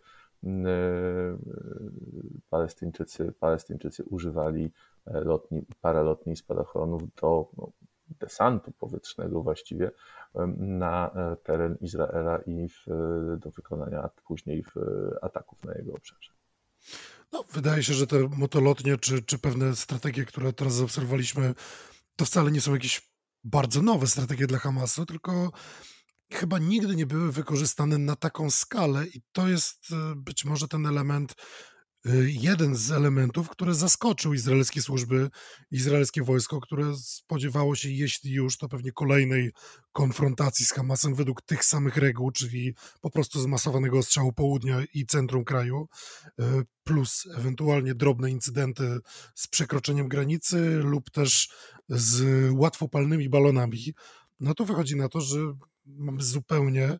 Palestyńczycy, 2.50 3.32
Palestyńczycy 3.40 4.04
używali 4.04 4.72
lotni, 5.06 5.62
paralotni 5.80 6.36
spadochronów 6.36 7.14
do 7.14 7.48
no, 7.56 7.70
desantu 8.20 8.72
powietrznego 8.72 9.42
właściwie 9.42 9.90
na 10.58 11.10
teren 11.42 11.76
Izraela 11.80 12.38
i 12.38 12.68
w, 12.68 12.84
do 13.38 13.50
wykonania 13.50 14.10
później 14.26 14.64
ataków 15.22 15.64
na 15.64 15.74
jego 15.74 15.92
obszarze. 15.92 16.30
No, 17.32 17.44
wydaje 17.52 17.82
się, 17.82 17.94
że 17.94 18.06
te 18.06 18.28
motolotnie 18.36 18.96
czy, 18.96 19.22
czy 19.22 19.38
pewne 19.38 19.76
strategie, 19.76 20.24
które 20.24 20.52
teraz 20.52 20.74
zaobserwowaliśmy, 20.74 21.54
to 22.16 22.24
wcale 22.24 22.50
nie 22.50 22.60
są 22.60 22.72
jakieś 22.72 23.12
bardzo 23.44 23.82
nowe 23.82 24.06
strategie 24.06 24.46
dla 24.46 24.58
Hamasu, 24.58 25.06
tylko 25.06 25.52
chyba 26.32 26.58
nigdy 26.58 26.96
nie 26.96 27.06
były 27.06 27.32
wykorzystane 27.32 27.98
na 27.98 28.16
taką 28.16 28.50
skalę 28.50 29.06
i 29.06 29.22
to 29.32 29.48
jest 29.48 29.86
e, 29.92 30.14
być 30.16 30.44
może 30.44 30.68
ten 30.68 30.86
element, 30.86 31.32
e, 31.32 31.71
jeden 32.26 32.76
z 32.76 32.90
elementów, 32.90 33.48
który 33.48 33.74
zaskoczył 33.74 34.34
izraelskie 34.34 34.82
służby, 34.82 35.30
izraelskie 35.70 36.22
wojsko, 36.22 36.60
które 36.60 36.96
spodziewało 36.96 37.76
się, 37.76 37.90
jeśli 37.90 38.32
już, 38.32 38.58
to 38.58 38.68
pewnie 38.68 38.92
kolejnej 38.92 39.52
konfrontacji 39.92 40.66
z 40.66 40.72
Hamasem 40.72 41.14
według 41.14 41.42
tych 41.42 41.64
samych 41.64 41.96
reguł, 41.96 42.30
czyli 42.30 42.74
po 43.00 43.10
prostu 43.10 43.40
zmasowanego 43.40 43.98
ostrzału 43.98 44.32
południa 44.32 44.82
i 44.94 45.06
centrum 45.06 45.44
kraju, 45.44 45.88
e, 46.40 46.62
plus 46.84 47.26
ewentualnie 47.36 47.94
drobne 47.94 48.30
incydenty 48.30 48.98
z 49.34 49.46
przekroczeniem 49.46 50.08
granicy 50.08 50.58
lub 50.76 51.10
też 51.10 51.50
z 51.88 52.24
łatwopalnymi 52.52 53.28
balonami. 53.28 53.94
No 54.40 54.54
to 54.54 54.64
wychodzi 54.64 54.96
na 54.96 55.08
to, 55.08 55.20
że 55.20 55.38
mamy 55.86 56.22
zupełnie, 56.22 56.98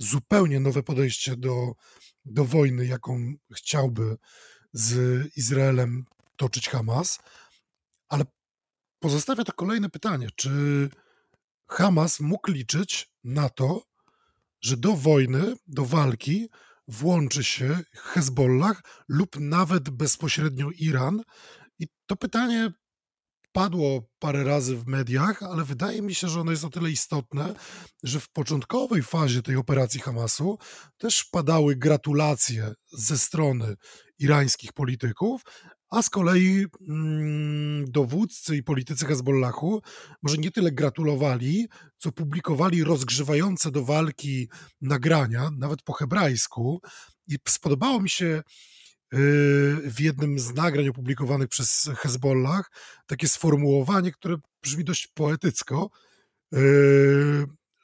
zupełnie 0.00 0.60
nowe 0.60 0.82
podejście 0.82 1.36
do, 1.36 1.72
do 2.24 2.44
wojny, 2.44 2.86
jaką 2.86 3.34
chciałby 3.56 4.16
z 4.72 5.26
Izraelem 5.36 6.04
toczyć 6.36 6.68
Hamas. 6.68 7.18
Ale 8.08 8.24
pozostawia 8.98 9.44
to 9.44 9.52
kolejne 9.52 9.90
pytanie: 9.90 10.28
czy 10.36 10.88
Hamas 11.68 12.20
mógł 12.20 12.50
liczyć 12.50 13.10
na 13.24 13.48
to, 13.48 13.82
że 14.60 14.76
do 14.76 14.92
wojny, 14.92 15.54
do 15.66 15.84
walki 15.84 16.48
włączy 16.88 17.44
się 17.44 17.80
Hezbollah 17.94 18.82
lub 19.08 19.36
nawet 19.40 19.90
bezpośrednio 19.90 20.70
Iran? 20.78 21.22
I 21.78 21.86
to 22.06 22.16
pytanie 22.16 22.72
padło 23.52 24.08
parę 24.18 24.44
razy 24.44 24.76
w 24.76 24.86
mediach, 24.86 25.42
ale 25.42 25.64
wydaje 25.64 26.02
mi 26.02 26.14
się, 26.14 26.28
że 26.28 26.40
ono 26.40 26.50
jest 26.50 26.64
o 26.64 26.70
tyle 26.70 26.90
istotne, 26.90 27.54
że 28.02 28.20
w 28.20 28.28
początkowej 28.28 29.02
fazie 29.02 29.42
tej 29.42 29.56
operacji 29.56 30.00
Hamasu 30.00 30.58
też 30.98 31.24
padały 31.24 31.76
gratulacje 31.76 32.72
ze 32.92 33.18
strony 33.18 33.74
irańskich 34.18 34.72
polityków, 34.72 35.42
a 35.90 36.02
z 36.02 36.10
kolei 36.10 36.66
mm, 36.88 37.84
dowódcy 37.90 38.56
i 38.56 38.62
politycy 38.62 39.06
Hezbollahu 39.06 39.82
może 40.22 40.36
nie 40.36 40.50
tyle 40.50 40.72
gratulowali, 40.72 41.68
co 41.98 42.12
publikowali 42.12 42.84
rozgrzewające 42.84 43.70
do 43.70 43.84
walki 43.84 44.48
nagrania, 44.80 45.50
nawet 45.58 45.82
po 45.82 45.92
hebrajsku. 45.92 46.80
I 47.26 47.36
spodobało 47.48 48.00
mi 48.00 48.10
się 48.10 48.42
w 49.84 49.96
jednym 49.98 50.38
z 50.38 50.54
nagrań 50.54 50.88
opublikowanych 50.88 51.48
przez 51.48 51.90
Hezbollah 51.96 52.70
takie 53.06 53.28
sformułowanie, 53.28 54.12
które 54.12 54.36
brzmi 54.62 54.84
dość 54.84 55.06
poetycko, 55.06 55.90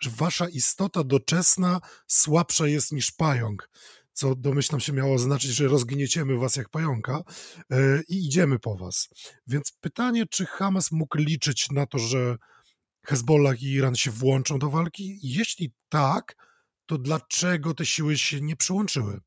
że 0.01 0.11
wasza 0.11 0.49
istota 0.49 1.05
doczesna 1.05 1.81
słabsza 2.07 2.67
jest 2.67 2.93
niż 2.93 3.13
pająk, 3.13 3.71
co 4.13 4.35
domyślam 4.35 4.81
się 4.81 4.93
miało 4.93 5.19
znaczyć, 5.19 5.51
że 5.51 5.69
rozgnieciemy 5.69 6.39
was 6.39 6.57
jak 6.57 6.69
pająka 6.69 7.23
i 8.09 8.27
idziemy 8.27 8.59
po 8.59 8.77
was. 8.77 9.09
Więc 9.47 9.73
pytanie, 9.81 10.27
czy 10.31 10.47
Hamas 10.47 10.93
mógł 10.93 11.19
liczyć 11.19 11.71
na 11.71 11.87
to, 11.87 11.99
że 11.99 12.37
Hezbollah 13.07 13.63
i 13.63 13.73
Iran 13.73 13.95
się 13.95 14.11
włączą 14.11 14.59
do 14.59 14.71
walki? 14.71 15.19
Jeśli 15.23 15.73
tak, 15.89 16.37
to 16.87 16.99
dlaczego 16.99 17.75
te 17.75 17.87
siły 17.87 18.19
się 18.19 18.41
nie 18.41 18.57
przyłączyły? 18.57 19.21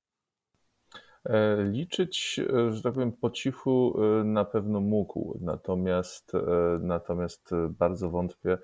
E, 1.25 1.63
liczyć, 1.63 2.39
e, 2.39 2.73
że 2.73 2.81
tak 2.81 2.93
powiem, 2.93 3.11
po 3.11 3.29
cichu 3.29 3.99
e, 4.03 4.23
na 4.23 4.45
pewno 4.45 4.79
mógł, 4.79 5.37
natomiast, 5.41 6.31
natomiast 6.79 7.49
bardzo 7.69 8.09
wątpię, 8.09 8.57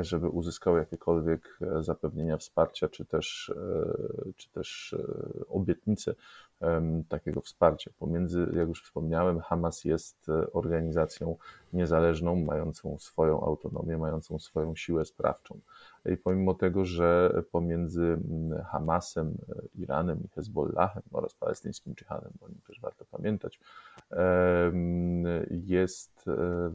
żeby 0.00 0.28
uzyskał 0.28 0.76
jakiekolwiek 0.76 1.58
zapewnienia 1.80 2.36
wsparcia, 2.36 2.88
czy 2.88 3.04
też, 3.04 3.54
czy 4.36 4.50
też 4.50 4.96
obietnice 5.48 6.14
takiego 7.08 7.40
wsparcia. 7.40 7.90
Pomiędzy, 7.98 8.46
jak 8.56 8.68
już 8.68 8.82
wspomniałem, 8.82 9.40
Hamas 9.40 9.84
jest 9.84 10.26
organizacją 10.52 11.36
niezależną, 11.72 12.36
mającą 12.36 12.98
swoją 12.98 13.40
autonomię, 13.40 13.98
mającą 13.98 14.38
swoją 14.38 14.76
siłę 14.76 15.04
sprawczą. 15.04 15.60
I 16.06 16.16
pomimo 16.16 16.54
tego, 16.54 16.84
że 16.84 17.42
pomiędzy 17.52 18.18
Hamasem, 18.66 19.38
Iranem 19.74 20.24
i 20.24 20.28
Hezbollahem 20.28 21.02
oraz 21.12 21.34
palestyńskim 21.34 21.94
dżihadem, 21.94 22.32
o 22.40 22.48
nim 22.48 22.60
też 22.66 22.80
warto 22.80 23.04
pamiętać, 23.10 23.60
jest, 25.50 26.24
e, 26.28 26.70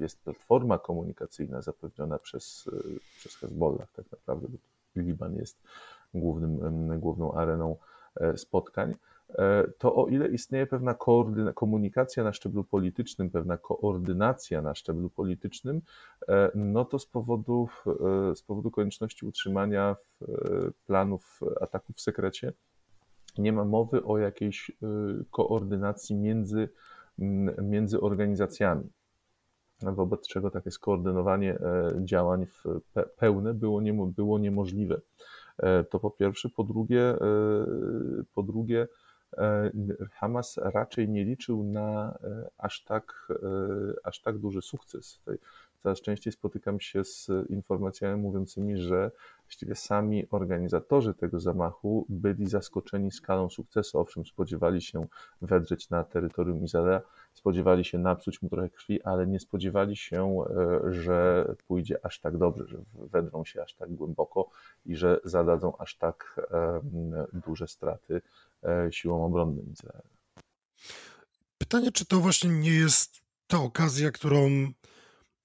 jest 0.00 0.24
platforma 0.24 0.78
komunikacyjna 0.78 1.62
zapewniona 1.62 2.18
przez, 2.18 2.70
przez 3.16 3.36
Hezbollah, 3.36 3.92
tak 3.92 4.10
naprawdę 4.10 4.48
Liban 4.96 5.36
jest 5.36 5.62
głównym, 6.14 6.98
główną 7.00 7.32
areną 7.32 7.76
e, 8.20 8.38
spotkań. 8.38 8.94
E, 9.34 9.68
to 9.78 9.94
o 9.94 10.06
ile 10.08 10.28
istnieje 10.28 10.66
pewna 10.66 10.96
komunikacja 11.54 12.24
na 12.24 12.32
szczeblu 12.32 12.64
politycznym, 12.64 13.30
pewna 13.30 13.58
koordynacja 13.58 14.62
na 14.62 14.74
szczeblu 14.74 15.10
politycznym, 15.10 15.82
e, 16.28 16.50
no 16.54 16.84
to 16.84 16.98
z 16.98 17.06
powodu, 17.06 17.68
e, 17.86 18.36
z 18.36 18.42
powodu 18.42 18.70
konieczności 18.70 19.26
utrzymania 19.26 19.96
planów 20.86 21.40
ataków 21.60 21.96
w 21.96 22.00
sekrecie 22.00 22.52
nie 23.38 23.52
ma 23.52 23.64
mowy 23.64 24.04
o 24.04 24.18
jakiejś 24.18 24.70
koordynacji 25.30 26.16
między, 26.16 26.68
między 27.62 28.00
organizacjami 28.00 28.90
wobec 29.82 30.28
czego 30.28 30.50
takie 30.50 30.70
skoordynowanie 30.70 31.58
działań 32.04 32.46
pełne 33.16 33.54
było, 33.54 33.80
nie, 33.80 33.92
było 33.94 34.38
niemożliwe. 34.38 35.00
To 35.90 35.98
po 35.98 36.10
pierwsze. 36.10 36.48
Po 36.48 36.64
drugie, 36.64 37.14
po 38.34 38.42
drugie 38.42 38.88
E, 39.36 39.70
Hamas 40.12 40.56
raczej 40.56 41.08
nie 41.08 41.24
liczył 41.24 41.64
na 41.64 42.18
e, 42.24 42.50
aż 42.58 42.84
tak, 42.84 43.28
e, 43.30 43.36
aż 44.04 44.20
tak 44.22 44.38
duży 44.38 44.62
sukces. 44.62 45.20
Coraz 45.82 46.00
częściej 46.00 46.32
spotykam 46.32 46.80
się 46.80 47.04
z 47.04 47.30
informacjami 47.48 48.22
mówiącymi, 48.22 48.76
że 48.76 49.10
właściwie 49.48 49.74
sami 49.74 50.28
organizatorzy 50.30 51.14
tego 51.14 51.40
zamachu 51.40 52.06
byli 52.08 52.48
zaskoczeni 52.48 53.12
skalą 53.12 53.50
sukcesu. 53.50 53.98
Owszem, 53.98 54.26
spodziewali 54.26 54.82
się 54.82 55.06
wedrzeć 55.42 55.90
na 55.90 56.04
terytorium 56.04 56.64
Izraela, 56.64 57.00
spodziewali 57.34 57.84
się 57.84 57.98
napsuć 57.98 58.42
mu 58.42 58.48
trochę 58.48 58.70
krwi, 58.70 59.02
ale 59.02 59.26
nie 59.26 59.40
spodziewali 59.40 59.96
się, 59.96 60.44
że 60.90 61.48
pójdzie 61.66 62.06
aż 62.06 62.20
tak 62.20 62.38
dobrze, 62.38 62.66
że 62.66 62.78
wedrą 62.94 63.44
się 63.44 63.62
aż 63.62 63.74
tak 63.74 63.94
głęboko 63.94 64.50
i 64.86 64.96
że 64.96 65.20
zadadzą 65.24 65.76
aż 65.76 65.96
tak 65.96 66.40
duże 67.32 67.68
straty 67.68 68.20
E, 68.64 68.92
siłom 68.92 69.22
obronnym 69.22 69.72
Izraela. 69.72 70.08
Pytanie, 71.58 71.92
czy 71.92 72.06
to 72.06 72.20
właśnie 72.20 72.50
nie 72.50 72.70
jest 72.70 73.20
ta 73.46 73.58
okazja, 73.58 74.10
którą 74.10 74.48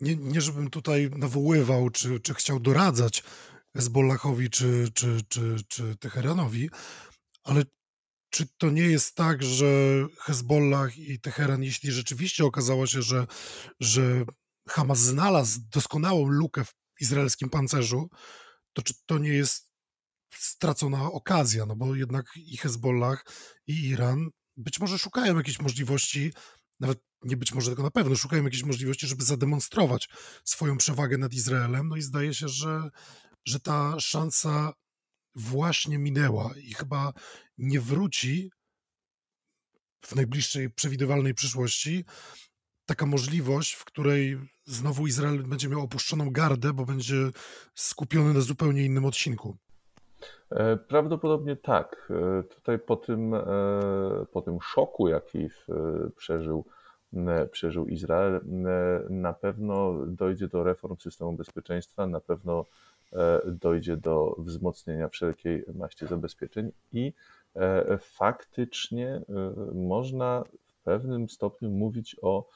nie, 0.02 0.16
nie 0.16 0.42
żebym 0.42 0.70
tutaj 0.70 1.10
nawoływał, 1.18 1.90
czy, 1.90 2.20
czy 2.20 2.34
chciał 2.34 2.60
doradzać 2.60 3.24
Hezbollahowi, 3.76 4.50
czy, 4.50 4.92
czy, 4.94 5.22
czy, 5.30 5.56
czy 5.68 5.96
Teheranowi, 5.96 6.70
ale 7.44 7.64
czy 8.30 8.48
to 8.58 8.70
nie 8.70 8.82
jest 8.82 9.16
tak, 9.16 9.44
że 9.44 9.66
Hezbollah 10.20 10.98
i 10.98 11.20
Teheran, 11.20 11.64
jeśli 11.64 11.92
rzeczywiście 11.92 12.46
okazało 12.46 12.88
się, 12.88 13.02
że, 13.02 13.28
że 13.80 14.26
Hamas 14.70 15.00
znalazł 15.00 15.60
doskonałą 15.70 16.28
lukę 16.28 16.66
w 16.66 16.74
izraelskim 17.02 17.50
pancerzu, 17.50 18.10
to 18.74 18.82
czy 18.82 18.94
to 19.06 19.18
nie 19.18 19.34
jest 19.34 19.70
stracona 20.36 21.12
okazja, 21.12 21.66
no 21.66 21.76
bo 21.76 21.96
jednak 21.96 22.26
i 22.36 22.58
Hezbollah, 22.58 23.26
i 23.68 23.88
Iran 23.88 24.30
być 24.58 24.80
może 24.80 25.00
szukają 25.00 25.38
jakiejś 25.38 25.60
możliwości, 25.60 26.34
nawet 26.80 27.04
nie 27.24 27.38
być 27.38 27.54
może, 27.54 27.68
tylko 27.68 27.84
na 27.84 27.92
pewno 27.92 28.16
szukają 28.16 28.44
jakiejś 28.44 28.64
możliwości, 28.64 29.08
żeby 29.08 29.24
zademonstrować 29.24 30.10
swoją 30.44 30.78
przewagę 30.78 31.18
nad 31.18 31.34
Izraelem. 31.34 31.90
No 31.90 31.96
i 31.96 32.02
zdaje 32.02 32.34
się, 32.34 32.48
że, 32.48 32.90
że 33.46 33.60
ta 33.60 34.00
szansa 34.00 34.74
właśnie 35.36 35.98
minęła 35.98 36.52
i 36.58 36.74
chyba 36.74 37.14
nie 37.58 37.82
wróci 37.82 38.52
w 40.06 40.16
najbliższej 40.16 40.70
przewidywalnej 40.70 41.34
przyszłości 41.34 42.06
taka 42.86 43.06
możliwość, 43.06 43.74
w 43.74 43.86
której 43.86 44.40
znowu 44.66 45.08
Izrael 45.08 45.44
będzie 45.44 45.70
miał 45.70 45.82
opuszczoną 45.82 46.32
gardę, 46.32 46.74
bo 46.74 46.86
będzie 46.86 47.16
skupiony 47.76 48.34
na 48.34 48.42
zupełnie 48.42 48.86
innym 48.86 49.06
odcinku. 49.06 49.58
E, 50.50 50.78
prawdopodobnie 50.78 51.56
tak. 51.56 52.12
E, 52.40 52.44
tutaj 52.44 52.80
po 52.80 52.96
tym, 52.96 53.34
e, 53.34 53.42
po 54.32 54.42
tym 54.42 54.62
szoku, 54.62 55.08
jaki 55.08 55.50
przeżył 56.16 56.66
przeżył 57.52 57.88
Izrael. 57.88 58.42
Na 59.10 59.34
pewno 59.34 60.06
dojdzie 60.08 60.48
do 60.48 60.64
reform 60.64 60.98
systemu 60.98 61.34
bezpieczeństwa, 61.34 62.08
na 62.08 62.20
pewno 62.20 62.66
dojdzie 63.46 63.98
do 63.98 64.36
wzmocnienia 64.38 65.10
wszelkiej 65.10 65.66
maści 65.76 66.08
zabezpieczeń 66.08 66.72
i 66.92 67.14
faktycznie 68.00 69.22
można 69.74 70.44
w 70.68 70.84
pewnym 70.84 71.30
stopniu 71.30 71.70
mówić 71.70 72.16
o 72.22 72.48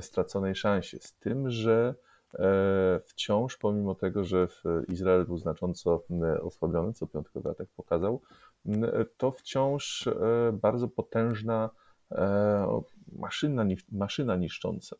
straconej 0.00 0.54
szansie. 0.54 0.98
Z 1.00 1.14
tym, 1.14 1.50
że 1.50 1.94
E, 2.38 3.00
wciąż, 3.06 3.56
pomimo 3.56 3.94
tego, 3.94 4.24
że 4.24 4.48
Izrael 4.88 5.26
był 5.26 5.38
znacząco 5.38 6.02
osłabiony, 6.42 6.92
co 6.92 7.06
piątkowy 7.06 7.50
atak 7.50 7.68
pokazał, 7.76 8.20
to 9.16 9.30
wciąż 9.32 10.06
e, 10.06 10.12
bardzo 10.52 10.88
potężna 10.88 11.70
e, 12.12 12.80
maszyna, 13.12 13.64
maszyna 13.92 14.36
niszcząca. 14.36 14.96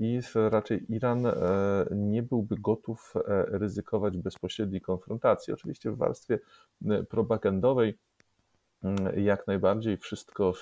I 0.00 0.20
raczej 0.34 0.92
Iran 0.94 1.26
nie 1.90 2.22
byłby 2.22 2.56
gotów 2.56 3.14
ryzykować 3.46 4.18
bezpośredniej 4.18 4.80
konfrontacji. 4.80 5.52
Oczywiście 5.52 5.90
w 5.90 5.96
warstwie 5.96 6.38
propagandowej 7.08 7.98
jak 9.16 9.46
najbardziej 9.46 9.96
wszystko, 9.96 10.52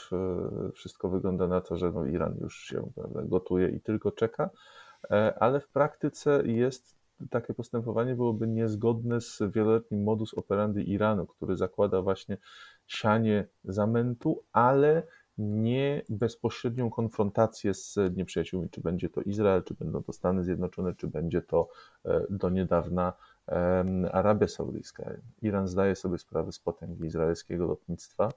wszystko 0.75 1.09
wygląda 1.09 1.47
na 1.47 1.61
to, 1.61 1.77
że 1.77 1.93
no 1.93 2.07
Iran 2.07 2.37
już 2.41 2.59
się 2.59 2.91
gotuje 3.25 3.69
i 3.69 3.81
tylko 3.81 4.13
czeka, 4.13 4.51
E, 5.11 5.35
ale 5.39 5.61
w 5.61 5.69
praktyce 5.69 6.43
jest 6.47 6.99
takie 7.31 7.55
postępowanie 7.55 8.15
byłoby 8.15 8.49
niezgodne 8.49 9.21
z 9.21 9.43
wieloletnim 9.55 10.03
modus 10.03 10.35
operandi 10.35 10.91
Iranu, 10.91 11.27
który 11.27 11.57
zakłada 11.57 12.03
właśnie 12.03 12.37
sianie 12.87 13.47
zamętu, 13.65 14.45
ale 14.53 15.03
nie 15.39 16.03
bezpośrednią 16.09 16.91
konfrontację 16.91 17.75
z 17.75 17.97
nieprzyjaciółmi, 18.17 18.71
czy 18.71 18.81
będzie 18.81 19.09
to 19.09 19.21
Izrael, 19.21 19.63
czy 19.63 19.75
będą 19.75 20.03
to 20.03 20.13
Stany 20.13 20.45
Zjednoczone, 20.45 20.95
czy 20.95 21.07
będzie 21.07 21.43
to 21.43 21.69
e, 22.05 22.27
do 22.31 22.51
niedawna 22.51 23.13
Arabia 24.13 24.49
Saudyjska. 24.49 25.11
Iran 25.43 25.69
zdaje 25.69 25.97
sobie 25.97 26.19
sprawę 26.19 26.53
z 26.53 26.59
potęgi 26.59 27.05
izraelskiego 27.05 27.67
lotnictwa 27.67 28.31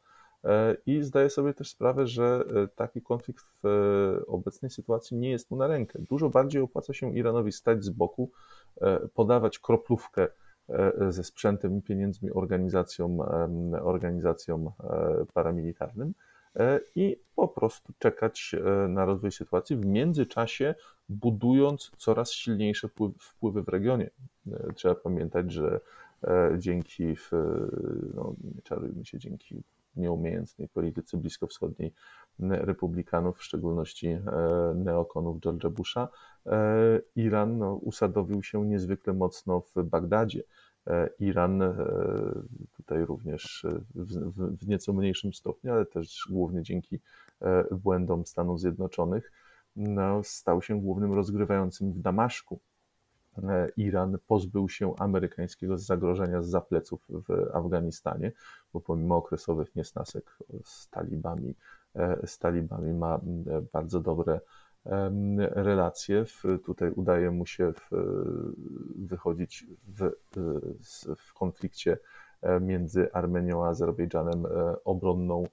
E, 0.43 0.77
I 0.85 1.03
zdaję 1.03 1.29
sobie 1.29 1.53
też 1.53 1.69
sprawę, 1.69 2.07
że 2.07 2.43
e, 2.63 2.67
taki 2.67 3.01
konflikt 3.01 3.45
w 3.63 4.23
obecnej 4.27 4.71
sytuacji 4.71 5.17
nie 5.17 5.29
jest 5.29 5.51
mu 5.51 5.57
na 5.57 5.67
rękę. 5.67 5.99
Dużo 6.09 6.29
bardziej 6.29 6.61
opłaca 6.61 6.93
się 6.93 7.17
Iranowi 7.17 7.51
stać 7.51 7.83
z 7.83 7.89
boku, 7.89 8.31
podawać 9.13 9.59
kroplówkę 9.59 10.27
ze 11.09 11.23
sprzętem 11.23 11.77
i 11.77 11.81
pieniędzmi 11.81 12.31
organizacjom, 12.31 13.19
organizacjom 13.81 14.71
paramilitarnym 15.33 16.13
i 16.95 17.17
po 17.35 17.47
prostu 17.47 17.93
czekać 17.99 18.55
na 18.89 19.05
rozwój 19.05 19.31
sytuacji, 19.31 19.75
w 19.75 19.85
międzyczasie 19.85 20.75
budując 21.09 21.91
coraz 21.97 22.31
silniejsze 22.31 22.89
wpływy 23.19 23.63
w 23.63 23.67
regionie. 23.67 24.09
Trzeba 24.75 24.95
pamiętać, 24.95 25.51
że 25.51 25.79
dzięki, 26.57 27.15
no 28.13 28.35
nie 28.55 28.61
czarujmy 28.61 29.05
się, 29.05 29.19
dzięki 29.19 29.63
nieumiejętnej 29.95 30.67
polityce 30.67 31.17
bliskowschodniej 31.17 31.93
republikanów, 32.39 33.37
w 33.37 33.43
szczególności 33.43 34.07
e, 34.07 34.21
neokonów 34.75 35.39
George'a 35.39 35.69
Busha, 35.69 36.07
e, 36.45 37.01
Iran 37.15 37.57
no, 37.57 37.75
usadowił 37.75 38.43
się 38.43 38.65
niezwykle 38.65 39.13
mocno 39.13 39.61
w 39.75 39.83
Bagdadzie. 39.83 40.43
E, 40.87 41.09
Iran 41.19 41.61
tutaj 42.77 43.05
również 43.05 43.65
w, 43.95 44.13
w, 44.13 44.57
w 44.57 44.67
nieco 44.67 44.93
mniejszym 44.93 45.33
stopniu, 45.33 45.73
ale 45.73 45.85
też 45.85 46.27
głównie 46.29 46.63
dzięki 46.63 46.99
błędom 47.71 48.25
Stanów 48.25 48.59
Zjednoczonych, 48.59 49.31
no, 49.75 50.23
stał 50.23 50.61
się 50.61 50.81
głównym 50.81 51.13
rozgrywającym 51.13 51.91
w 51.93 51.99
Damaszku. 52.01 52.59
E, 53.37 53.69
Iran 53.77 54.17
pozbył 54.27 54.69
się 54.69 54.95
amerykańskiego 54.95 55.77
zagrożenia 55.77 56.41
z 56.41 56.47
zapleców 56.47 57.01
w 57.09 57.55
Afganistanie, 57.55 58.31
bo 58.73 58.79
pomimo 58.79 59.15
okresowych 59.15 59.75
niesnasek 59.75 60.37
z 60.63 60.89
talibami, 60.89 61.55
e, 61.95 62.27
z 62.27 62.37
talibami 62.37 62.93
ma 62.93 63.19
bardzo 63.73 63.99
dobre 63.99 64.39
relacje. 65.39 66.25
Tutaj 66.65 66.91
udaje 66.91 67.31
mu 67.31 67.45
się 67.45 67.73
wychodzić 68.95 69.65
w, 69.87 70.11
w 71.17 71.33
konflikcie 71.33 71.97
e, 72.41 72.59
między 72.59 73.13
Armenią 73.13 73.65
a 73.65 73.67
Azerbejdżanem 73.67 74.45
obronną 74.85 75.43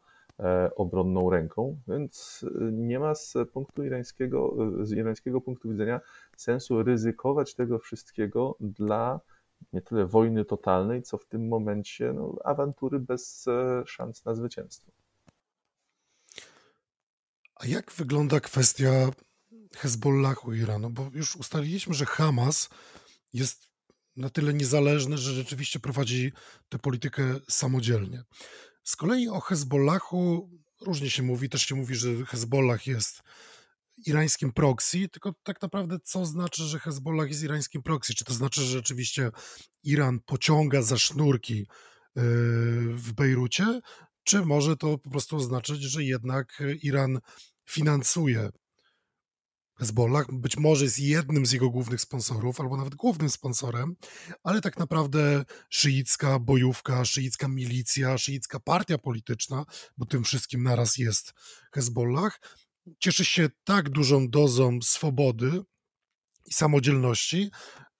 E, 0.40 0.70
obronną 0.74 1.30
ręką, 1.30 1.76
więc 1.88 2.44
e, 2.60 2.72
nie 2.72 2.98
ma 2.98 3.14
z 3.14 3.34
punktu 3.52 3.84
irańskiego, 3.84 4.54
e, 4.80 4.86
z 4.86 4.92
irańskiego 4.92 5.40
punktu 5.40 5.70
widzenia 5.70 6.00
sensu 6.36 6.82
ryzykować 6.82 7.54
tego 7.54 7.78
wszystkiego 7.78 8.56
dla 8.60 9.20
nie 9.72 9.82
tyle 9.82 10.06
wojny 10.06 10.44
totalnej, 10.44 11.02
co 11.02 11.18
w 11.18 11.24
tym 11.24 11.48
momencie 11.48 12.12
no, 12.12 12.36
awantury 12.44 12.98
bez 13.00 13.46
szans 13.86 14.24
na 14.24 14.34
zwycięstwo. 14.34 14.92
A 17.59 17.66
jak 17.66 17.92
wygląda 17.92 18.40
kwestia 18.40 19.11
Hezbollahu 19.77 20.55
Iranu? 20.55 20.90
Bo 20.90 21.11
już 21.14 21.37
ustaliliśmy, 21.37 21.94
że 21.94 22.07
Hamas 22.07 22.68
jest 23.33 23.68
na 24.16 24.31
tyle 24.31 24.55
niezależny, 24.55 25.18
że 25.18 25.35
rzeczywiście 25.35 25.81
prowadzi 25.81 26.33
tę 26.68 26.79
politykę 26.79 27.40
samodzielnie. 27.49 28.25
Z 28.85 28.97
kolei 28.97 29.29
o 29.29 29.40
Hezbollahu 29.40 30.51
różnie 30.81 31.11
się 31.11 31.23
mówi, 31.23 31.49
też 31.49 31.66
się 31.66 31.75
mówi, 31.75 31.94
że 31.94 32.27
Hezbollah 32.27 32.87
jest 32.87 33.23
irańskim 34.07 34.53
proxy, 34.53 35.09
tylko 35.09 35.35
tak 35.42 35.62
naprawdę 35.62 35.99
co 36.05 36.27
znaczy, 36.27 36.62
że 36.62 36.79
Hezbollah 36.79 37.29
jest 37.29 37.42
irańskim 37.42 37.83
proxy? 37.83 38.14
Czy 38.14 38.25
to 38.25 38.35
znaczy, 38.35 38.61
że 38.61 38.66
rzeczywiście 38.66 39.31
Iran 39.83 40.21
pociąga 40.21 40.83
za 40.83 40.99
sznurki 40.99 41.59
yy, 41.59 41.66
w 42.94 43.12
Bejrucie, 43.12 43.81
czy 44.28 44.44
może 44.44 44.76
to 44.76 44.98
po 44.98 45.10
prostu 45.10 45.36
oznaczać, 45.36 45.80
że 45.80 46.04
jednak 46.04 46.62
Iran 46.82 47.20
finansuje 47.66 48.50
Hezbollah? 49.78 50.26
Być 50.32 50.56
może 50.56 50.84
jest 50.84 50.98
jednym 50.98 51.46
z 51.46 51.52
jego 51.52 51.70
głównych 51.70 52.00
sponsorów, 52.00 52.60
albo 52.60 52.76
nawet 52.76 52.94
głównym 52.94 53.30
sponsorem, 53.30 53.96
ale 54.42 54.60
tak 54.60 54.78
naprawdę 54.78 55.44
szyicka 55.70 56.38
bojówka, 56.38 57.04
szyicka 57.04 57.48
milicja, 57.48 58.18
szyicka 58.18 58.60
partia 58.60 58.98
polityczna, 58.98 59.64
bo 59.96 60.06
tym 60.06 60.24
wszystkim 60.24 60.62
naraz 60.62 60.98
jest 60.98 61.34
Hezbollah, 61.72 62.40
cieszy 62.98 63.24
się 63.24 63.48
tak 63.64 63.88
dużą 63.88 64.28
dozą 64.28 64.78
swobody 64.82 65.60
i 66.46 66.52
samodzielności, 66.52 67.50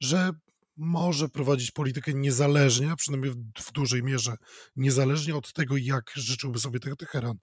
że 0.01 0.31
może 0.79 1.29
prowadzić 1.29 1.71
politykę 1.71 2.15
niezależnie, 2.15 2.93
a 2.93 2.97
przynajmniej 2.97 3.33
w 3.59 3.73
dużej 3.73 4.03
mierze 4.03 4.37
niezależnie 4.77 5.37
od 5.37 5.53
tego, 5.53 5.77
jak 5.77 6.11
życzyłby 6.15 6.59
sobie 6.59 6.81
tego 6.81 6.97
Teheran. 6.97 7.39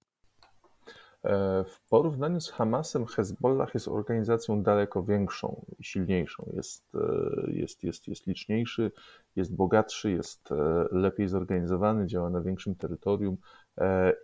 E, 1.25 1.63
w 1.63 1.89
porównaniu 1.89 2.41
z 2.41 2.49
Hamasem, 2.49 3.05
Hezbollah 3.05 3.73
jest 3.73 3.87
organizacją 3.87 4.63
daleko 4.63 5.03
większą 5.03 5.65
i 5.79 5.83
silniejszą. 5.83 6.51
Jest, 6.53 6.95
e, 6.95 7.51
jest, 7.51 7.83
jest, 7.83 8.07
jest 8.07 8.27
liczniejszy, 8.27 8.91
jest 9.35 9.55
bogatszy, 9.55 10.11
jest 10.11 10.51
e, 10.51 10.55
lepiej 10.91 11.27
zorganizowany, 11.27 12.07
działa 12.07 12.29
na 12.29 12.41
większym 12.41 12.75
terytorium 12.75 13.37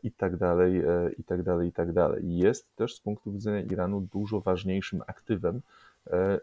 i 0.03 0.11
tak 0.11 0.37
dalej, 0.37 0.83
i 1.17 1.23
tak 1.23 1.43
dalej, 1.43 1.69
i 1.69 1.73
tak 1.73 1.93
dalej. 1.93 2.37
Jest 2.37 2.75
też 2.75 2.95
z 2.95 2.99
punktu 2.99 3.31
widzenia 3.31 3.61
Iranu 3.61 4.01
dużo 4.01 4.41
ważniejszym 4.41 5.01
aktywem 5.07 5.61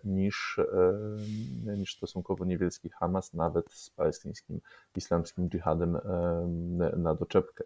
niż, 0.04 0.60
niż 1.64 1.96
stosunkowo 1.96 2.44
niewielki 2.44 2.88
Hamas, 2.88 3.34
nawet 3.34 3.72
z 3.72 3.90
palestyńskim 3.90 4.60
islamskim 4.96 5.48
dżihadem 5.48 5.98
na 6.96 7.14
doczepkę. 7.14 7.64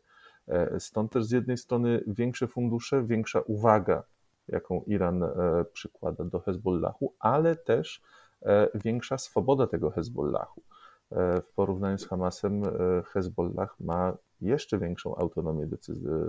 E, 0.48 0.80
stąd 0.80 1.12
też 1.12 1.24
z 1.24 1.30
jednej 1.30 1.56
strony 1.56 2.04
większe 2.06 2.48
fundusze, 2.48 3.04
większa 3.04 3.40
uwaga, 3.40 4.02
jaką 4.48 4.82
Iran 4.86 5.22
e, 5.22 5.30
przykłada 5.72 6.24
do 6.24 6.40
Hezbollahu, 6.40 7.14
ale 7.18 7.56
też 7.56 8.02
e, 8.42 8.68
większa 8.74 9.18
swoboda 9.18 9.66
tego 9.66 9.90
Hezbollahu. 9.90 10.62
W 11.42 11.54
porównaniu 11.54 11.98
z 11.98 12.06
Hamasem, 12.06 12.62
Hezbollah 13.12 13.80
ma 13.80 14.16
jeszcze 14.42 14.78
większą 14.78 15.16
autonomię 15.16 15.68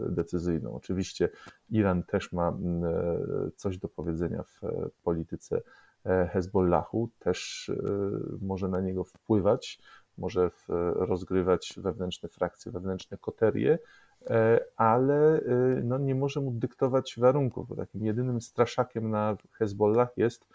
decyzyjną. 0.09 0.75
Oczywiście 0.75 1.29
Iran 1.69 2.03
też 2.03 2.31
ma 2.31 2.57
coś 3.55 3.77
do 3.77 3.89
powiedzenia 3.89 4.43
w 4.43 4.61
polityce 5.03 5.61
Hezbollahu, 6.29 7.09
też 7.19 7.71
może 8.41 8.67
na 8.67 8.81
niego 8.81 9.03
wpływać, 9.03 9.79
może 10.17 10.51
rozgrywać 10.95 11.73
wewnętrzne 11.77 12.29
frakcje, 12.29 12.71
wewnętrzne 12.71 13.17
koterie, 13.17 13.79
ale 14.77 15.41
no, 15.83 15.97
nie 15.97 16.15
może 16.15 16.41
mu 16.41 16.51
dyktować 16.51 17.15
warunków, 17.17 17.67
bo 17.67 17.75
takim 17.75 18.05
jedynym 18.05 18.41
straszakiem 18.41 19.09
na 19.09 19.37
Hezbollah 19.51 20.17
jest 20.17 20.47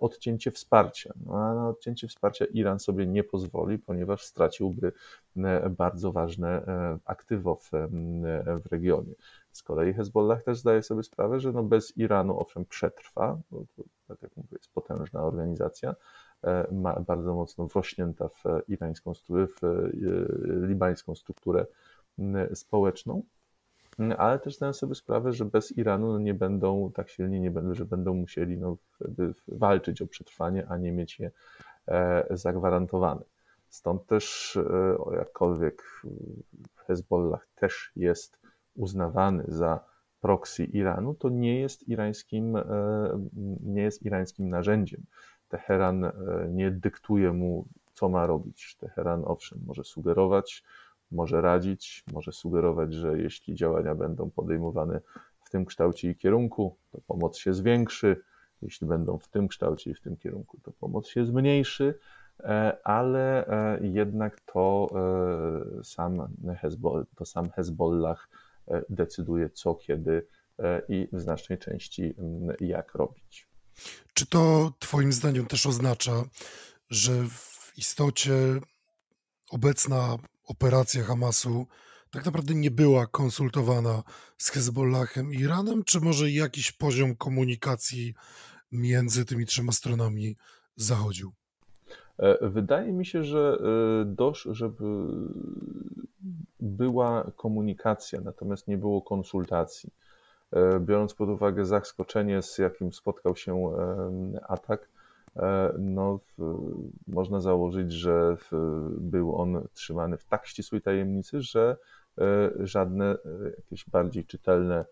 odcięcie 0.00 0.50
wsparcia. 0.50 1.12
No, 1.26 1.34
a 1.34 1.54
na 1.54 1.68
odcięcie 1.68 2.08
wsparcia 2.08 2.44
Iran 2.44 2.78
sobie 2.80 3.06
nie 3.06 3.24
pozwoli, 3.24 3.78
ponieważ 3.78 4.24
straciłby 4.24 4.92
bardzo 5.70 6.12
ważne 6.12 6.62
aktywo 7.04 7.54
w, 7.54 7.70
w 8.64 8.66
regionie. 8.72 9.14
Z 9.56 9.62
kolei 9.62 9.92
Hezbollah 9.92 10.42
też 10.42 10.58
zdaje 10.58 10.82
sobie 10.82 11.02
sprawę, 11.02 11.40
że 11.40 11.52
no 11.52 11.62
bez 11.62 11.96
Iranu 11.96 12.40
owszem 12.40 12.64
przetrwa, 12.64 13.38
bo 13.50 13.64
to, 13.76 13.82
tak 14.08 14.22
jak 14.22 14.36
mówię, 14.36 14.48
jest 14.52 14.72
potężna 14.72 15.22
organizacja, 15.22 15.94
e, 16.44 16.66
ma 16.72 17.00
bardzo 17.00 17.34
mocno 17.34 17.66
wrośnięta 17.66 18.28
w 18.28 18.44
irańską, 18.68 19.12
w 19.28 19.64
e, 19.64 19.90
libańską 20.66 21.14
strukturę 21.14 21.66
społeczną, 22.54 23.22
ale 24.18 24.38
też 24.38 24.56
zdają 24.56 24.72
sobie 24.72 24.94
sprawę, 24.94 25.32
że 25.32 25.44
bez 25.44 25.78
Iranu 25.78 26.18
nie 26.18 26.34
będą 26.34 26.92
tak 26.92 27.08
silni, 27.08 27.40
nie 27.40 27.50
będą, 27.50 27.74
że 27.74 27.84
będą 27.84 28.14
musieli 28.14 28.58
no 28.58 28.76
walczyć 29.48 30.02
o 30.02 30.06
przetrwanie, 30.06 30.66
a 30.68 30.76
nie 30.76 30.92
mieć 30.92 31.18
je 31.18 31.30
e, 31.88 32.26
zagwarantowane. 32.30 33.22
Stąd 33.68 34.06
też, 34.06 34.58
jakkolwiek 35.16 36.02
Hezbollah 36.76 37.46
też 37.54 37.92
jest 37.96 38.38
uznawany 38.74 39.44
za 39.48 39.80
proxy 40.20 40.64
Iranu, 40.64 41.14
to 41.14 41.28
nie 41.28 41.60
jest 41.60 41.88
irańskim, 41.88 42.56
e, 42.56 42.62
nie 43.62 43.82
jest 43.82 44.02
irańskim 44.02 44.48
narzędziem. 44.48 45.02
Teheran 45.48 46.04
e, 46.04 46.12
nie 46.50 46.70
dyktuje 46.70 47.32
mu, 47.32 47.66
co 47.94 48.08
ma 48.08 48.26
robić. 48.26 48.76
Teheran, 48.80 49.22
owszem, 49.26 49.58
może 49.66 49.84
sugerować, 49.84 50.64
może 51.10 51.40
radzić, 51.40 52.04
może 52.12 52.32
sugerować, 52.32 52.94
że 52.94 53.18
jeśli 53.18 53.54
działania 53.54 53.94
będą 53.94 54.30
podejmowane 54.30 55.00
w 55.44 55.50
tym 55.50 55.64
kształcie 55.64 56.10
i 56.10 56.16
kierunku, 56.16 56.76
to 56.92 57.00
pomoc 57.06 57.38
się 57.38 57.54
zwiększy. 57.54 58.22
Jeśli 58.62 58.86
będą 58.86 59.18
w 59.18 59.28
tym 59.28 59.48
kształcie 59.48 59.90
i 59.90 59.94
w 59.94 60.00
tym 60.00 60.16
kierunku, 60.16 60.58
to 60.62 60.72
pomoc 60.72 61.08
się 61.08 61.26
zmniejszy, 61.26 61.98
e, 62.40 62.76
ale 62.84 63.46
jednak 63.80 64.40
to 64.40 64.88
sam 65.82 66.14
Hezbollah, 66.60 67.06
to 67.16 67.24
sam 67.24 67.50
Hezbollah 67.50 68.28
E, 68.68 68.82
decyduje 68.88 69.50
co, 69.50 69.74
kiedy 69.74 70.26
e, 70.58 70.82
i 70.88 71.08
w 71.12 71.20
znacznej 71.20 71.58
części 71.58 72.14
jak 72.60 72.94
robić. 72.94 73.48
Czy 74.14 74.26
to 74.26 74.72
Twoim 74.78 75.12
zdaniem 75.12 75.46
też 75.46 75.66
oznacza, 75.66 76.24
że 76.90 77.12
w 77.28 77.72
istocie 77.76 78.34
obecna 79.50 80.16
operacja 80.46 81.04
Hamasu 81.04 81.66
tak 82.10 82.24
naprawdę 82.24 82.54
nie 82.54 82.70
była 82.70 83.06
konsultowana 83.06 84.02
z 84.38 84.50
Hezbollahem 84.50 85.34
i 85.34 85.36
Iranem, 85.36 85.84
czy 85.84 86.00
może 86.00 86.30
jakiś 86.30 86.72
poziom 86.72 87.16
komunikacji 87.16 88.14
między 88.72 89.24
tymi 89.24 89.46
trzema 89.46 89.72
stronami 89.72 90.36
zachodził? 90.76 91.32
E, 92.18 92.48
wydaje 92.48 92.92
mi 92.92 93.06
się, 93.06 93.24
że 93.24 93.58
dosz, 94.06 94.48
żeby 94.50 94.84
była 96.60 97.30
komunikacja, 97.36 98.20
natomiast 98.20 98.68
nie 98.68 98.78
było 98.78 99.02
konsultacji. 99.02 99.90
E, 100.52 100.80
biorąc 100.80 101.14
pod 101.14 101.28
uwagę 101.28 101.64
zaskoczenie, 101.64 102.42
z 102.42 102.58
jakim 102.58 102.92
spotkał 102.92 103.36
się 103.36 103.70
atak, 104.48 104.82
e, 104.82 104.95
no, 105.78 106.20
można 107.06 107.40
założyć, 107.40 107.92
że 107.92 108.36
był 108.98 109.36
on 109.40 109.68
trzymany 109.72 110.16
w 110.16 110.24
tak 110.24 110.46
ścisłej 110.46 110.82
tajemnicy, 110.82 111.42
że 111.42 111.76
e, 112.18 112.50
żadne 112.60 113.16
jakieś 113.56 113.90
bardziej 113.90 114.24
czytelne 114.24 114.84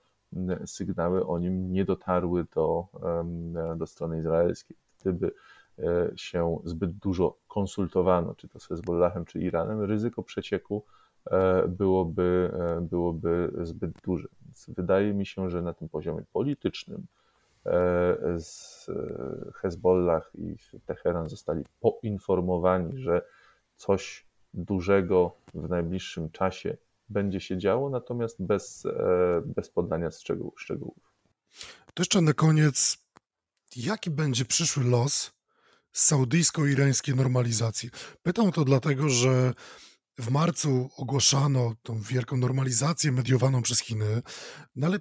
sygnały 0.66 1.26
o 1.26 1.38
nim 1.38 1.72
nie 1.72 1.84
dotarły 1.84 2.46
do, 2.54 2.86
do 3.76 3.86
strony 3.86 4.18
izraelskiej. 4.18 4.76
Gdyby 5.00 5.32
się 6.16 6.58
zbyt 6.64 6.92
dużo 6.92 7.36
konsultowano, 7.48 8.34
czy 8.34 8.48
to 8.48 8.60
z 8.60 8.66
Hezbollahem, 8.66 9.24
czy 9.24 9.40
Iranem, 9.40 9.82
ryzyko 9.82 10.22
przecieku 10.22 10.84
E, 11.30 11.68
byłoby, 11.68 12.50
e, 12.54 12.80
byłoby 12.80 13.52
zbyt 13.62 13.92
duże. 14.02 14.28
Więc 14.44 14.70
wydaje 14.76 15.14
mi 15.14 15.26
się, 15.26 15.50
że 15.50 15.62
na 15.62 15.74
tym 15.74 15.88
poziomie 15.88 16.24
politycznym 16.32 17.06
e, 17.06 17.23
z 18.38 18.86
Hezbollah 19.54 20.30
i 20.34 20.56
Teheran 20.86 21.28
zostali 21.28 21.64
poinformowani, 21.80 22.98
że 23.02 23.22
coś 23.76 24.26
dużego 24.54 25.36
w 25.54 25.68
najbliższym 25.68 26.30
czasie 26.30 26.76
będzie 27.08 27.40
się 27.40 27.58
działo, 27.58 27.90
natomiast 27.90 28.42
bez, 28.42 28.86
bez 29.44 29.70
podania 29.70 30.08
szczegółów. 30.56 31.12
To 31.94 32.00
jeszcze 32.00 32.20
na 32.20 32.32
koniec, 32.32 32.98
jaki 33.76 34.10
będzie 34.10 34.44
przyszły 34.44 34.84
los 34.84 35.32
saudyjsko-irańskiej 35.92 37.14
normalizacji? 37.14 37.90
Pytam 38.22 38.52
to 38.52 38.64
dlatego, 38.64 39.08
że 39.08 39.52
w 40.18 40.30
marcu 40.30 40.88
ogłaszano 40.96 41.74
tą 41.82 42.00
wielką 42.00 42.36
normalizację 42.36 43.12
mediowaną 43.12 43.62
przez 43.62 43.80
Chiny, 43.80 44.22
no 44.76 44.86
ale 44.86 44.98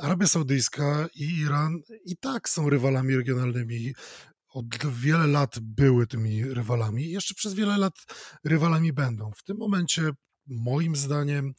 Arabia 0.00 0.26
Saudyjska 0.26 1.08
i 1.14 1.38
Iran 1.38 1.80
i 2.04 2.16
tak 2.16 2.48
są 2.48 2.70
rywalami 2.70 3.16
regionalnymi. 3.16 3.94
Od 4.48 4.66
wiele 4.92 5.26
lat 5.26 5.58
były 5.60 6.06
tymi 6.06 6.44
rywalami 6.44 7.04
i 7.04 7.10
jeszcze 7.10 7.34
przez 7.34 7.54
wiele 7.54 7.78
lat 7.78 7.94
rywalami 8.44 8.92
będą. 8.92 9.30
W 9.36 9.42
tym 9.42 9.56
momencie, 9.56 10.10
moim 10.46 10.96
zdaniem, 10.96 11.52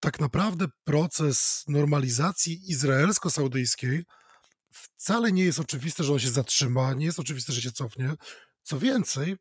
tak 0.00 0.20
naprawdę 0.20 0.66
proces 0.84 1.64
normalizacji 1.68 2.60
izraelsko-saudyjskiej 2.68 4.02
wcale 4.72 5.32
nie 5.32 5.44
jest 5.44 5.60
oczywiste, 5.60 6.04
że 6.04 6.12
on 6.12 6.18
się 6.18 6.30
zatrzyma, 6.30 6.94
nie 6.94 7.06
jest 7.06 7.18
oczywiste, 7.18 7.52
że 7.52 7.62
się 7.62 7.72
cofnie. 7.72 8.14
Co 8.62 8.78
więcej, 8.78 9.36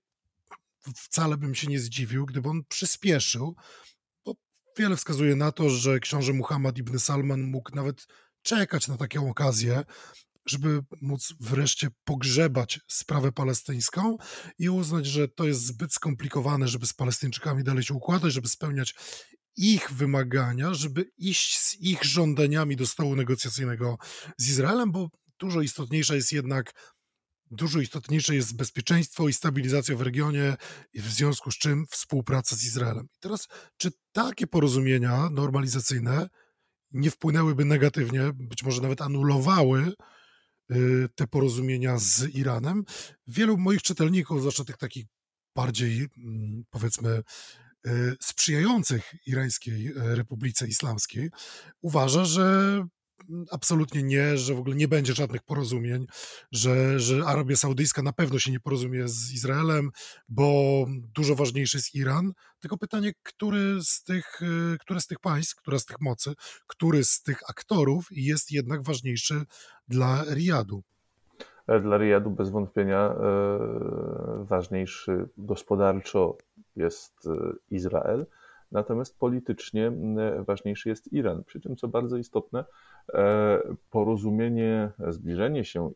wcale 0.95 1.37
bym 1.37 1.55
się 1.55 1.67
nie 1.67 1.79
zdziwił, 1.79 2.25
gdyby 2.25 2.49
on 2.49 2.61
przyspieszył, 2.69 3.55
wiele 4.77 4.95
wskazuje 4.95 5.35
na 5.35 5.51
to, 5.51 5.69
że 5.69 5.99
książę 5.99 6.33
Muhammad 6.33 6.77
ibn 6.77 6.99
Salman 6.99 7.41
mógł 7.41 7.75
nawet 7.75 8.07
czekać 8.41 8.87
na 8.87 8.97
taką 8.97 9.29
okazję, 9.29 9.83
żeby 10.45 10.81
móc 11.01 11.33
wreszcie 11.39 11.87
pogrzebać 12.03 12.79
sprawę 12.87 13.31
palestyńską 13.31 14.17
i 14.59 14.69
uznać, 14.69 15.05
że 15.05 15.27
to 15.27 15.45
jest 15.45 15.65
zbyt 15.65 15.93
skomplikowane, 15.93 16.67
żeby 16.67 16.87
z 16.87 16.93
Palestyńczykami 16.93 17.63
dalej 17.63 17.83
się 17.83 17.93
układać, 17.93 18.33
żeby 18.33 18.47
spełniać 18.47 18.95
ich 19.55 19.91
wymagania, 19.91 20.73
żeby 20.73 21.05
iść 21.17 21.59
z 21.59 21.79
ich 21.79 22.03
żądaniami 22.03 22.75
do 22.75 22.87
stołu 22.87 23.15
negocjacyjnego 23.15 23.97
z 24.37 24.49
Izraelem, 24.49 24.91
bo 24.91 25.09
dużo 25.39 25.61
istotniejsza 25.61 26.15
jest 26.15 26.31
jednak 26.31 26.73
Dużo 27.53 27.79
istotniejsze 27.79 28.35
jest 28.35 28.55
bezpieczeństwo 28.55 29.29
i 29.29 29.33
stabilizacja 29.33 29.95
w 29.95 30.01
regionie, 30.01 30.55
w 30.93 31.09
związku 31.09 31.51
z 31.51 31.57
czym 31.57 31.85
współpraca 31.89 32.55
z 32.55 32.63
Izraelem. 32.63 33.05
I 33.05 33.19
teraz, 33.19 33.47
czy 33.77 33.91
takie 34.11 34.47
porozumienia 34.47 35.29
normalizacyjne 35.29 36.29
nie 36.91 37.11
wpłynęłyby 37.11 37.65
negatywnie, 37.65 38.31
być 38.33 38.63
może 38.63 38.81
nawet 38.81 39.01
anulowały 39.01 39.93
y, 40.71 41.09
te 41.15 41.27
porozumienia 41.27 41.97
z 41.97 42.35
Iranem? 42.35 42.83
Wielu 43.27 43.57
moich 43.57 43.81
czytelników, 43.81 44.39
zwłaszcza 44.39 44.63
tych 44.63 44.77
takich 44.77 45.05
bardziej, 45.55 46.07
mm, 46.17 46.63
powiedzmy, 46.69 47.23
y, 47.87 48.15
sprzyjających 48.21 49.13
Irańskiej 49.27 49.87
e, 49.87 50.15
Republice 50.15 50.67
Islamskiej, 50.67 51.29
uważa, 51.81 52.25
że 52.25 52.87
absolutnie 53.51 54.03
nie, 54.03 54.37
że 54.37 54.53
w 54.53 54.59
ogóle 54.59 54.75
nie 54.75 54.87
będzie 54.87 55.13
żadnych 55.13 55.43
porozumień, 55.43 56.05
że, 56.51 56.99
że 56.99 57.25
Arabia 57.25 57.55
Saudyjska 57.55 58.01
na 58.01 58.13
pewno 58.13 58.39
się 58.39 58.51
nie 58.51 58.59
porozumie 58.59 59.07
z 59.07 59.33
Izraelem, 59.33 59.89
bo 60.29 60.85
dużo 61.15 61.35
ważniejszy 61.35 61.77
jest 61.77 61.95
Iran. 61.95 62.31
Tylko 62.59 62.77
pytanie, 62.77 63.11
który 63.23 63.81
z 63.81 64.03
tych, 64.03 64.41
y, 64.41 64.77
które 64.79 65.01
z 65.01 65.07
tych 65.07 65.19
państw, 65.19 65.55
która 65.55 65.79
z 65.79 65.85
tych 65.85 66.01
mocy, 66.01 66.33
który 66.67 67.03
z 67.03 67.21
tych 67.21 67.49
aktorów 67.49 68.07
jest 68.11 68.51
jednak 68.51 68.83
ważniejszy 68.83 69.45
dla 69.87 70.23
Riyadu? 70.23 70.83
E, 71.67 71.79
dla 71.79 71.97
Riyadu 71.97 72.29
bez 72.29 72.49
wątpienia 72.49 73.09
e, 73.09 73.15
ważniejszy 74.43 75.29
gospodarczo 75.37 76.37
jest 76.75 77.27
e, 77.27 77.53
Izrael, 77.71 78.25
natomiast 78.73 79.19
politycznie 79.19 79.91
ważniejszy 80.45 80.89
jest 80.89 81.13
Iran. 81.13 81.43
Przy 81.43 81.61
czym, 81.61 81.75
co 81.75 81.87
bardzo 81.87 82.17
istotne, 82.17 82.65
E, 83.13 83.59
porozumienie, 83.89 84.91
zbliżenie 85.07 85.65
się 85.65 85.91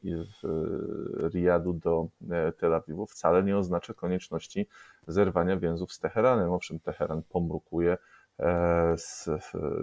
Riyadu 1.34 1.74
do 1.74 2.08
e, 2.32 2.52
Tel 2.52 2.74
Awiwu 2.74 3.06
wcale 3.06 3.44
nie 3.44 3.58
oznacza 3.58 3.94
konieczności 3.94 4.68
zerwania 5.08 5.58
więzów 5.58 5.94
z 5.94 6.00
Teheranem. 6.00 6.52
Owszem, 6.52 6.80
Teheran 6.80 7.22
pomrukuje 7.30 7.98
e, 8.40 8.96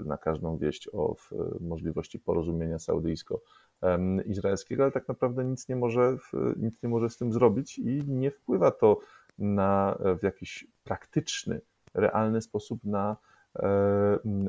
na 0.05 0.17
każdą 0.17 0.59
wieść 0.59 0.89
o 0.93 1.17
możliwości 1.61 2.19
porozumienia 2.19 2.79
saudyjsko-izraelskiego, 2.79 4.83
ale 4.83 4.93
tak 4.93 5.09
naprawdę 5.09 5.45
nic 5.45 5.69
nie, 5.69 5.77
może, 5.77 6.17
nic 6.57 6.83
nie 6.83 6.89
może 6.89 7.11
z 7.11 7.17
tym 7.17 7.33
zrobić 7.33 7.79
i 7.79 8.03
nie 8.07 8.31
wpływa 8.31 8.71
to 8.71 8.99
na, 9.39 9.99
w 10.21 10.23
jakiś 10.23 10.67
praktyczny, 10.85 11.61
realny 11.95 12.43
sposób 12.43 12.85
na 12.85 13.17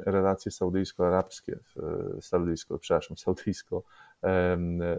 relacje 0.06 0.52
saudyjsko-arabskie, 0.52 1.60
saudyjsko, 2.22 2.80
przepraszam, 2.80 3.18
saudyjsko, 3.18 3.84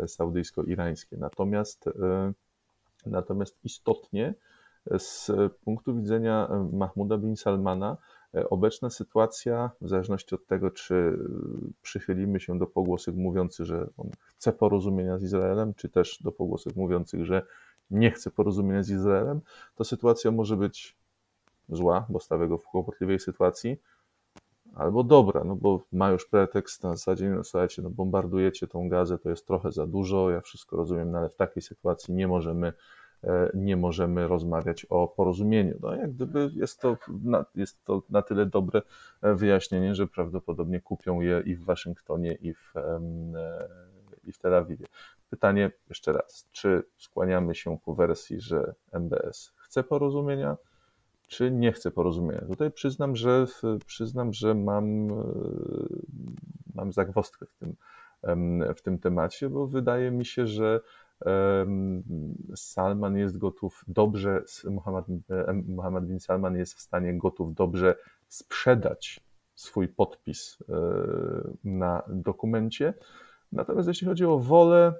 saudyjsko-irańskie. 0.06 1.16
Natomiast, 1.18 1.84
natomiast 3.06 3.56
istotnie 3.64 4.34
z 4.98 5.30
punktu 5.64 5.96
widzenia 5.96 6.48
Mahmuda 6.72 7.18
bin 7.18 7.36
Salmana, 7.36 7.96
obecna 8.50 8.90
sytuacja, 8.90 9.70
w 9.80 9.88
zależności 9.88 10.34
od 10.34 10.46
tego, 10.46 10.70
czy 10.70 11.18
przychylimy 11.82 12.40
się 12.40 12.58
do 12.58 12.66
pogłosek 12.66 13.14
mówiących, 13.14 13.66
że 13.66 13.86
on 13.96 14.10
chce 14.26 14.52
porozumienia 14.52 15.18
z 15.18 15.22
Izraelem, 15.22 15.74
czy 15.74 15.88
też 15.88 16.22
do 16.22 16.32
pogłosek 16.32 16.76
mówiących, 16.76 17.24
że 17.24 17.42
nie 17.90 18.10
chce 18.10 18.30
porozumienia 18.30 18.82
z 18.82 18.90
Izraelem, 18.90 19.40
to 19.74 19.84
sytuacja 19.84 20.30
może 20.30 20.56
być 20.56 20.96
zła, 21.68 22.06
bo 22.08 22.20
stawia 22.20 22.46
go 22.46 22.58
w 22.58 22.66
kłopotliwej 22.66 23.18
sytuacji, 23.18 23.76
albo 24.76 25.04
dobra, 25.04 25.44
no 25.44 25.56
bo 25.56 25.84
ma 25.92 26.10
już 26.10 26.28
pretekst 26.28 26.82
na 26.82 26.90
zasadzie, 26.90 27.30
no 27.30 27.44
słuchajcie, 27.44 27.82
no 27.82 27.90
bombardujecie 27.90 28.66
tą 28.66 28.88
gazę, 28.88 29.18
to 29.18 29.30
jest 29.30 29.46
trochę 29.46 29.72
za 29.72 29.86
dużo, 29.86 30.30
ja 30.30 30.40
wszystko 30.40 30.76
rozumiem, 30.76 31.10
no 31.10 31.18
ale 31.18 31.28
w 31.28 31.36
takiej 31.36 31.62
sytuacji 31.62 32.14
nie 32.14 32.28
możemy 32.28 32.72
e, 33.24 33.50
nie 33.54 33.76
możemy 33.76 34.28
rozmawiać 34.28 34.84
o 34.84 35.08
porozumieniu. 35.08 35.78
No, 35.80 35.94
jak 35.94 36.12
gdyby 36.12 36.50
jest 36.54 36.80
to, 36.80 36.96
na, 37.24 37.44
jest 37.54 37.84
to 37.84 38.02
na 38.10 38.22
tyle 38.22 38.46
dobre 38.46 38.82
e, 39.22 39.34
wyjaśnienie, 39.34 39.94
że 39.94 40.06
prawdopodobnie 40.06 40.80
kupią 40.80 41.20
je 41.20 41.42
i 41.46 41.56
w 41.56 41.64
Waszyngtonie, 41.64 42.32
i 42.32 42.54
w, 42.54 42.76
e, 42.76 43.00
i 44.24 44.32
w 44.32 44.38
Tel 44.38 44.54
Awiwie. 44.54 44.86
Pytanie 45.30 45.70
jeszcze 45.88 46.12
raz, 46.12 46.48
czy 46.52 46.82
skłaniamy 46.98 47.54
się 47.54 47.78
ku 47.78 47.94
wersji, 47.94 48.40
że 48.40 48.74
MBS 48.92 49.52
chce 49.56 49.82
porozumienia, 49.82 50.56
czy 51.26 51.50
nie 51.50 51.72
chce 51.72 51.90
porozumienia? 51.90 52.40
Tutaj 52.40 52.70
przyznam, 52.70 53.16
że 53.16 53.46
przyznam, 53.86 54.32
że 54.32 54.54
mam, 54.54 55.08
mam 56.74 56.92
zagwozdkę 56.92 57.46
w 57.46 57.54
tym, 57.54 57.76
w 58.76 58.82
tym 58.82 58.98
temacie, 58.98 59.50
bo 59.50 59.66
wydaje 59.66 60.10
mi 60.10 60.24
się, 60.24 60.46
że 60.46 60.80
Salman 62.54 63.16
jest 63.16 63.38
gotów 63.38 63.84
dobrze, 63.88 64.42
Muhammad, 64.64 65.04
Muhammad 65.68 66.06
bin 66.06 66.20
Salman 66.20 66.56
jest 66.56 66.74
w 66.74 66.80
stanie 66.80 67.18
gotów 67.18 67.54
dobrze 67.54 67.96
sprzedać 68.28 69.20
swój 69.54 69.88
podpis 69.88 70.58
e, 70.68 70.74
na 71.64 72.02
dokumencie. 72.08 72.94
Natomiast 73.52 73.88
jeśli 73.88 74.06
chodzi 74.06 74.24
o 74.24 74.38
wolę, 74.38 74.94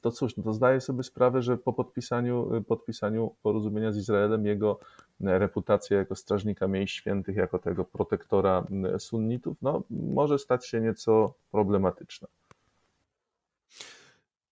to 0.00 0.10
cóż, 0.10 0.36
no 0.36 0.42
to 0.42 0.52
zdaję 0.52 0.80
sobie 0.80 1.02
sprawę, 1.02 1.42
że 1.42 1.56
po 1.56 1.72
podpisaniu, 1.72 2.64
podpisaniu 2.68 3.34
porozumienia 3.42 3.92
z 3.92 3.96
Izraelem 3.96 4.46
jego 4.46 4.80
reputacja 5.20 5.98
jako 5.98 6.16
strażnika 6.16 6.68
miejsc 6.68 6.94
świętych, 6.94 7.36
jako 7.36 7.58
tego 7.58 7.84
protektora 7.84 8.66
sunnitów, 8.98 9.56
no, 9.62 9.82
może 9.90 10.38
stać 10.38 10.66
się 10.66 10.80
nieco 10.80 11.34
problematyczna. 11.50 12.28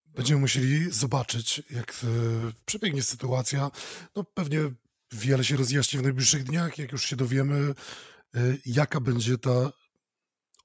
Będziemy 0.07 0.41
musieli 0.41 0.91
zobaczyć, 0.91 1.63
jak 1.71 1.95
przebiegnie 2.67 3.03
sytuacja. 3.03 3.71
No, 4.17 4.25
pewnie 4.25 4.59
wiele 5.13 5.45
się 5.45 5.57
rozjaśni 5.57 5.99
w 5.99 6.03
najbliższych 6.03 6.45
dniach, 6.45 6.79
jak 6.79 6.93
już 6.93 7.05
się 7.05 7.17
dowiemy, 7.17 7.75
jaka 8.67 9.01
będzie 9.01 9.39
ta 9.39 9.73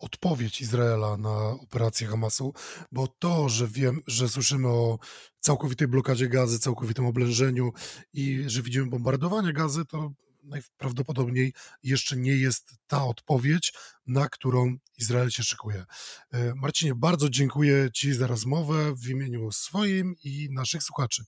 odpowiedź 0.04 0.62
Izraela 0.62 1.18
na 1.18 1.50
operację 1.50 2.08
Hamasu, 2.08 2.54
bo 2.92 3.08
to, 3.08 3.50
że 3.50 3.68
wiem, 3.68 4.02
że 4.08 4.30
słyszymy 4.30 4.68
o 4.68 5.00
całkowitej 5.40 5.88
blokadzie 5.88 6.30
gazy, 6.30 6.60
całkowitym 6.60 7.06
oblężeniu 7.06 7.72
i 8.14 8.44
że 8.48 8.62
widzimy 8.62 8.86
bombardowanie 8.86 9.54
gazy, 9.54 9.86
to 9.86 10.12
najprawdopodobniej 10.44 11.54
jeszcze 11.84 12.18
nie 12.18 12.36
jest 12.36 12.76
ta 12.88 13.06
odpowiedź, 13.06 13.74
na 14.08 14.30
którą 14.30 14.76
Izrael 14.98 15.30
się 15.30 15.44
szykuje. 15.44 15.86
E, 16.32 16.56
Marcinie, 16.56 16.96
bardzo 16.96 17.30
dziękuję 17.30 17.90
Ci 17.94 18.14
za 18.14 18.28
rozmowę 18.28 18.94
w 18.96 19.10
imieniu 19.10 19.52
swoim 19.52 20.16
i 20.24 20.50
naszych 20.52 20.84
słuchaczy. 20.84 21.24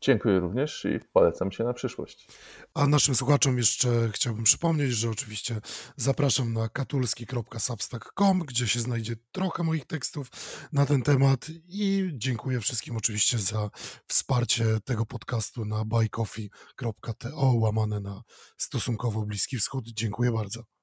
Dziękuję 0.00 0.40
również 0.40 0.84
i 0.84 1.00
polecam 1.12 1.52
się 1.52 1.64
na 1.64 1.72
przyszłość. 1.72 2.28
A 2.74 2.86
naszym 2.86 3.14
słuchaczom 3.14 3.58
jeszcze 3.58 4.10
chciałbym 4.12 4.44
przypomnieć, 4.44 4.92
że 4.92 5.10
oczywiście 5.10 5.60
zapraszam 5.96 6.52
na 6.52 6.68
katulski.substack.com, 6.68 8.38
gdzie 8.38 8.68
się 8.68 8.80
znajdzie 8.80 9.16
trochę 9.32 9.62
moich 9.62 9.86
tekstów 9.86 10.30
na 10.72 10.86
ten 10.86 11.02
temat 11.02 11.46
i 11.68 12.10
dziękuję 12.12 12.60
wszystkim 12.60 12.96
oczywiście 12.96 13.38
za 13.38 13.70
wsparcie 14.06 14.64
tego 14.84 15.06
podcastu 15.06 15.64
na 15.64 15.84
buycoffee.to 15.84 17.52
łamane 17.54 18.00
na 18.00 18.22
stosunkowo 18.56 19.22
Bliski 19.22 19.58
Wschód. 19.58 19.84
Dziękuję 19.88 20.32
bardzo. 20.32 20.75